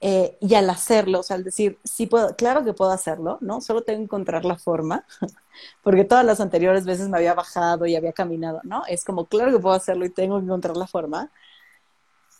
[0.01, 3.61] Eh, y al hacerlo, o sea, al decir, sí puedo, claro que puedo hacerlo, ¿no?
[3.61, 5.05] Solo tengo que encontrar la forma,
[5.84, 8.84] porque todas las anteriores veces me había bajado y había caminado, ¿no?
[8.88, 11.32] Es como, claro que puedo hacerlo y tengo que encontrar la forma.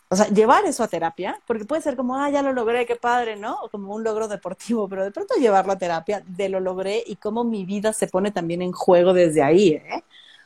[0.08, 2.96] O sea, llevar eso a terapia, porque puede ser como, ah, ya lo logré, qué
[2.96, 3.58] padre, ¿no?
[3.62, 7.16] O como un logro deportivo, pero de pronto llevarlo a terapia, de lo logré y
[7.16, 10.04] cómo mi vida se pone también en juego desde ahí, ¿eh?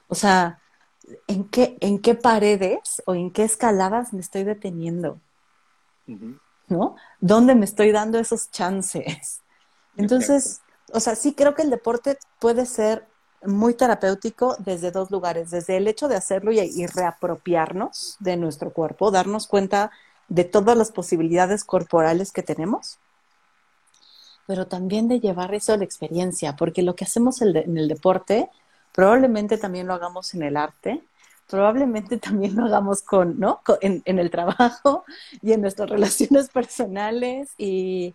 [0.08, 0.60] O sea,
[1.26, 5.18] ¿en qué, en qué paredes o en qué escaladas me estoy deteniendo?
[6.70, 6.96] ¿no?
[7.20, 9.42] ¿Dónde me estoy dando esos chances?
[9.96, 13.06] Entonces, o sea, sí creo que el deporte puede ser
[13.44, 19.10] muy terapéutico desde dos lugares, desde el hecho de hacerlo y, reapropiarnos de nuestro cuerpo,
[19.10, 19.90] darnos cuenta
[20.28, 22.98] de todas las posibilidades corporales que tenemos,
[24.46, 28.50] pero también de llevar eso a la experiencia, porque lo que hacemos en el deporte
[28.92, 31.02] probablemente también lo hagamos en el arte,
[31.48, 33.60] probablemente también lo hagamos con, ¿no?
[33.80, 35.04] en, el trabajo
[35.42, 38.14] y en nuestras relaciones personales y,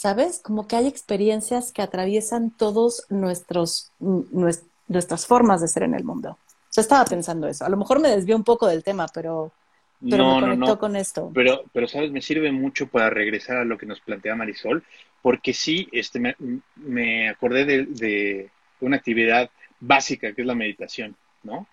[0.00, 0.40] ¿sabes?
[0.42, 6.38] Como que hay experiencias que atraviesan todos nuestros, nuestras formas de ser en el mundo.
[6.74, 7.66] Yo estaba pensando eso.
[7.66, 9.52] A lo mejor me desvió un poco del tema, pero,
[10.00, 11.30] pero me conectó con esto.
[11.34, 12.10] Pero, pero, ¿sabes?
[12.10, 14.82] Me sirve mucho para regresar a lo que nos plantea Marisol,
[15.20, 16.34] porque sí, este, me,
[16.76, 21.66] me acordé de, de una actividad básica que es la meditación, ¿no?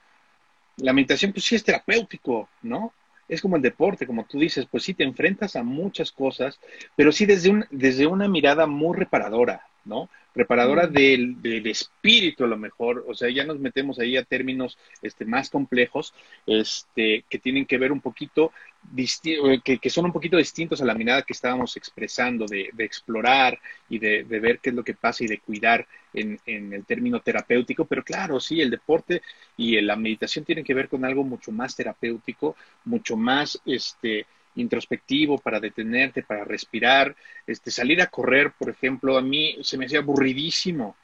[0.78, 2.94] la meditación pues sí es terapéutico, ¿no?
[3.28, 6.60] Es como el deporte, como tú dices, pues sí te enfrentas a muchas cosas,
[6.96, 10.10] pero sí desde, un, desde una mirada muy reparadora, ¿no?
[10.36, 14.78] Reparadora del, del, espíritu a lo mejor, o sea, ya nos metemos ahí a términos
[15.02, 16.14] este, más complejos,
[16.46, 18.52] este, que tienen que ver un poquito,
[18.96, 22.84] eh, que, que, son un poquito distintos a la mirada que estábamos expresando, de, de
[22.84, 23.60] explorar
[23.90, 26.86] y de, de, ver qué es lo que pasa y de cuidar en, en, el
[26.86, 29.22] término terapéutico, pero claro, sí, el deporte
[29.58, 34.26] y la meditación tienen que ver con algo mucho más terapéutico, mucho más, este,
[34.58, 39.86] introspectivo para detenerte, para respirar, este, salir a correr, por ejemplo, a mí se me
[39.86, 40.96] hacía aburridísimo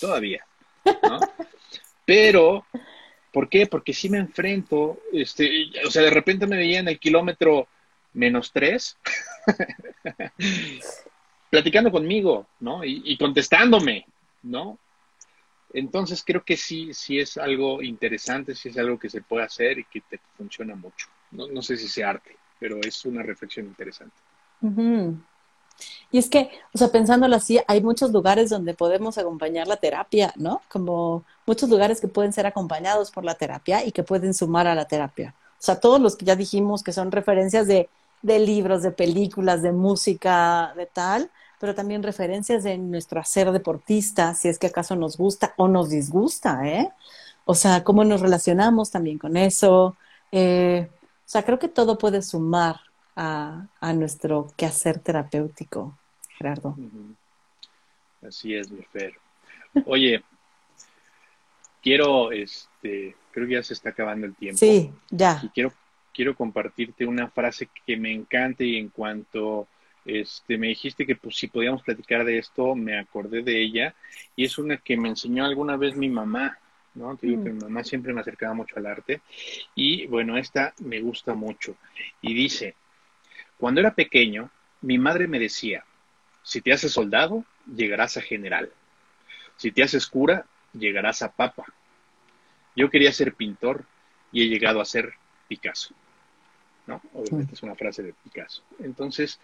[0.00, 0.44] todavía,
[0.84, 1.20] ¿no?
[2.04, 2.64] Pero,
[3.32, 3.66] ¿por qué?
[3.66, 7.68] Porque si me enfrento, este, o sea, de repente me veía en el kilómetro
[8.14, 8.96] menos tres,
[11.50, 12.84] platicando conmigo, ¿no?
[12.84, 14.06] Y, y, contestándome,
[14.42, 14.78] ¿no?
[15.72, 19.78] Entonces creo que sí, sí es algo interesante, sí es algo que se puede hacer
[19.78, 21.06] y que te funciona mucho.
[21.30, 24.14] No, no sé si sea arte pero es una reflexión interesante.
[26.10, 30.32] Y es que, o sea, pensándolo así, hay muchos lugares donde podemos acompañar la terapia,
[30.36, 30.62] ¿no?
[30.68, 34.74] Como muchos lugares que pueden ser acompañados por la terapia y que pueden sumar a
[34.74, 35.34] la terapia.
[35.52, 37.88] O sea, todos los que ya dijimos que son referencias de,
[38.22, 44.34] de libros, de películas, de música, de tal, pero también referencias de nuestro hacer deportista,
[44.34, 46.90] si es que acaso nos gusta o nos disgusta, ¿eh?
[47.44, 49.96] O sea, cómo nos relacionamos también con eso.
[50.32, 50.88] Eh,
[51.30, 52.80] o sea, creo que todo puede sumar
[53.14, 55.96] a, a nuestro quehacer terapéutico,
[56.36, 56.76] Gerardo.
[58.26, 59.14] Así es, mi Fer.
[59.86, 60.24] Oye,
[61.84, 64.58] quiero, este, creo que ya se está acabando el tiempo.
[64.58, 65.38] Sí, ya.
[65.44, 65.72] Y quiero,
[66.12, 69.68] quiero compartirte una frase que me encanta y en cuanto
[70.04, 73.94] este, me dijiste que pues, si podíamos platicar de esto, me acordé de ella
[74.34, 76.58] y es una que me enseñó alguna vez mi mamá.
[77.20, 79.20] Que mi mamá siempre me acercaba mucho al arte
[79.74, 81.76] y bueno, esta me gusta mucho.
[82.20, 82.74] Y dice,
[83.58, 84.50] cuando era pequeño,
[84.82, 85.84] mi madre me decía,
[86.42, 88.70] si te haces soldado, llegarás a general.
[89.56, 91.64] Si te haces cura, llegarás a papa.
[92.74, 93.84] Yo quería ser pintor
[94.32, 95.12] y he llegado a ser
[95.48, 95.94] Picasso.
[96.86, 97.00] ¿No?
[97.12, 98.62] Obviamente es una frase de Picasso.
[98.78, 99.38] Entonces,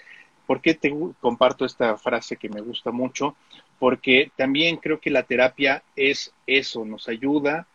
[0.47, 3.37] ¿por qué te comparto esta frase que me gusta mucho?
[3.79, 7.67] Porque también creo que la terapia es eso, nos ayuda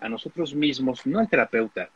[0.00, 1.90] a nosotros mismos, no al terapeuta.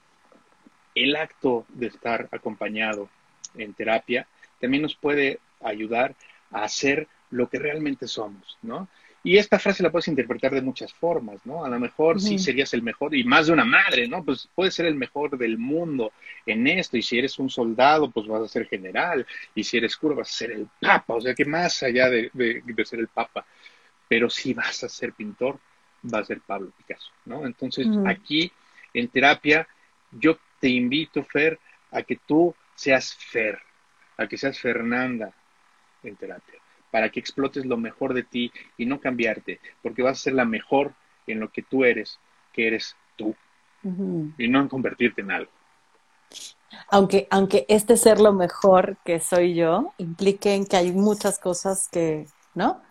[0.95, 3.09] El acto de estar acompañado
[3.57, 4.27] en terapia
[4.61, 6.15] también nos puede ayudar
[6.51, 8.89] a hacer lo que realmente somos, ¿no?
[9.25, 11.65] Y esta frase la puedes interpretar de muchas formas, ¿no?
[11.65, 14.25] A lo mejor sí serías el mejor, y más de una madre, ¿no?
[14.25, 16.13] Pues puedes ser el mejor del mundo
[16.45, 19.97] en esto, y si eres un soldado, pues vas a ser general, y si eres
[19.97, 23.09] cura, vas a ser el papa, o sea que más allá de, de, ser el
[23.09, 23.47] papa,
[24.09, 25.61] pero si vas a ser pintor,
[26.13, 27.47] va a ser Pablo Picasso, ¿no?
[27.47, 28.51] Entonces, aquí
[28.93, 29.69] en terapia,
[30.11, 31.61] yo te invito, Fer,
[31.93, 33.61] a que tú seas Fer,
[34.17, 35.33] a que seas Fernanda
[36.03, 36.62] en terapia
[36.93, 40.45] para que explotes lo mejor de ti y no cambiarte, porque vas a ser la
[40.45, 40.93] mejor
[41.27, 42.21] en lo que tú eres,
[42.53, 43.35] que eres tú,
[44.39, 45.51] y no en convertirte en algo.
[46.89, 51.89] Aunque, aunque este ser lo mejor que soy yo implique en que hay muchas cosas
[51.89, 52.83] que, ¿no?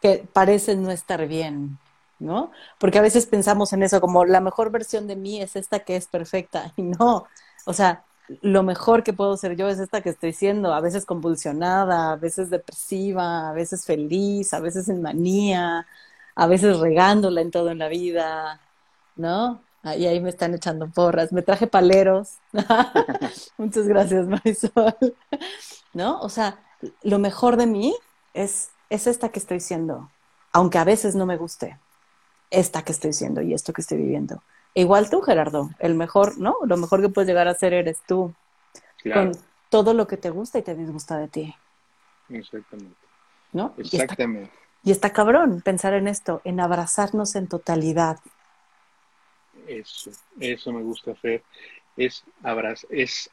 [0.00, 1.78] Que parecen no estar bien,
[2.18, 2.52] ¿no?
[2.78, 5.96] Porque a veces pensamos en eso como la mejor versión de mí es esta que
[5.96, 7.26] es perfecta, y no,
[7.66, 8.04] o sea,
[8.42, 12.16] lo mejor que puedo ser yo es esta que estoy siendo, a veces convulsionada, a
[12.16, 15.86] veces depresiva, a veces feliz, a veces en manía,
[16.34, 18.60] a veces regándola en todo en la vida,
[19.16, 19.62] ¿no?
[19.82, 21.32] Y ahí me están echando porras.
[21.32, 22.36] Me traje paleros.
[23.58, 24.94] Muchas gracias, Marisol.
[25.94, 26.20] ¿No?
[26.20, 26.60] O sea,
[27.02, 27.94] lo mejor de mí
[28.34, 30.10] es, es esta que estoy siendo,
[30.52, 31.78] aunque a veces no me guste,
[32.50, 34.42] esta que estoy siendo y esto que estoy viviendo.
[34.74, 36.56] Igual tú, Gerardo, el mejor, ¿no?
[36.64, 38.32] Lo mejor que puedes llegar a ser eres tú.
[39.12, 39.32] Con
[39.68, 41.54] todo lo que te gusta y te disgusta de ti.
[42.28, 42.96] Exactamente.
[43.52, 43.74] ¿No?
[43.78, 44.52] Exactamente.
[44.84, 48.18] Y está, cabrón pensar en esto, en abrazarnos en totalidad.
[49.66, 51.42] Eso, eso me gusta hacer.
[51.96, 53.30] Es, abraz es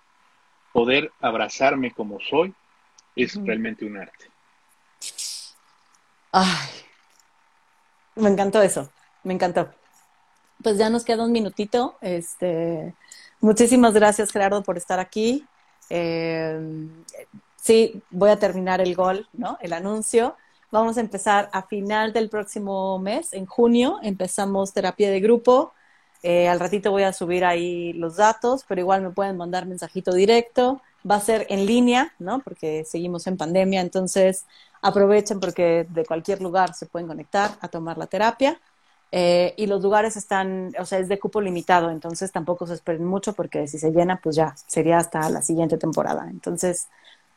[0.73, 2.53] poder abrazarme como soy,
[3.15, 4.25] es realmente un arte.
[6.31, 6.69] Ay,
[8.15, 8.91] me encantó eso,
[9.23, 9.69] me encantó
[10.63, 11.97] pues ya nos queda un minutito.
[12.01, 12.93] Este,
[13.39, 15.45] muchísimas gracias, Gerardo, por estar aquí.
[15.89, 16.59] Eh,
[17.61, 19.57] sí, voy a terminar el gol, ¿no?
[19.61, 20.35] El anuncio.
[20.71, 25.73] Vamos a empezar a final del próximo mes, en junio, empezamos terapia de grupo.
[26.23, 30.13] Eh, al ratito voy a subir ahí los datos, pero igual me pueden mandar mensajito
[30.13, 30.81] directo.
[31.09, 32.39] Va a ser en línea, ¿no?
[32.39, 34.45] Porque seguimos en pandemia, entonces
[34.81, 38.59] aprovechen porque de cualquier lugar se pueden conectar a tomar la terapia.
[39.11, 43.05] Eh, y los lugares están, o sea, es de cupo limitado, entonces tampoco se esperen
[43.05, 46.27] mucho porque si se llena, pues ya sería hasta la siguiente temporada.
[46.29, 46.87] Entonces,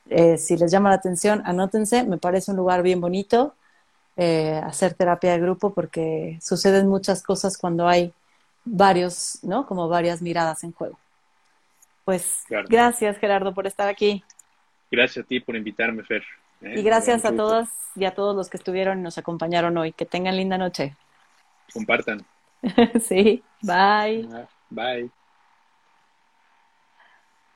[0.08, 3.54] eh, si les llama la atención, anótense, me parece un lugar bien bonito.
[4.16, 8.12] eh, hacer terapia de grupo porque suceden muchas cosas cuando hay
[8.64, 9.66] varios, ¿no?
[9.66, 10.98] Como varias miradas en juego.
[12.04, 14.22] Pues gracias Gerardo por estar aquí.
[14.90, 16.22] Gracias a ti por invitarme, Fer.
[16.62, 16.74] ¿eh?
[16.76, 19.92] Y gracias a todos y a todos los que estuvieron y nos acompañaron hoy.
[19.92, 20.96] Que tengan linda noche.
[21.72, 22.24] Compartan.
[23.00, 24.28] sí, bye.
[24.70, 25.19] Bye.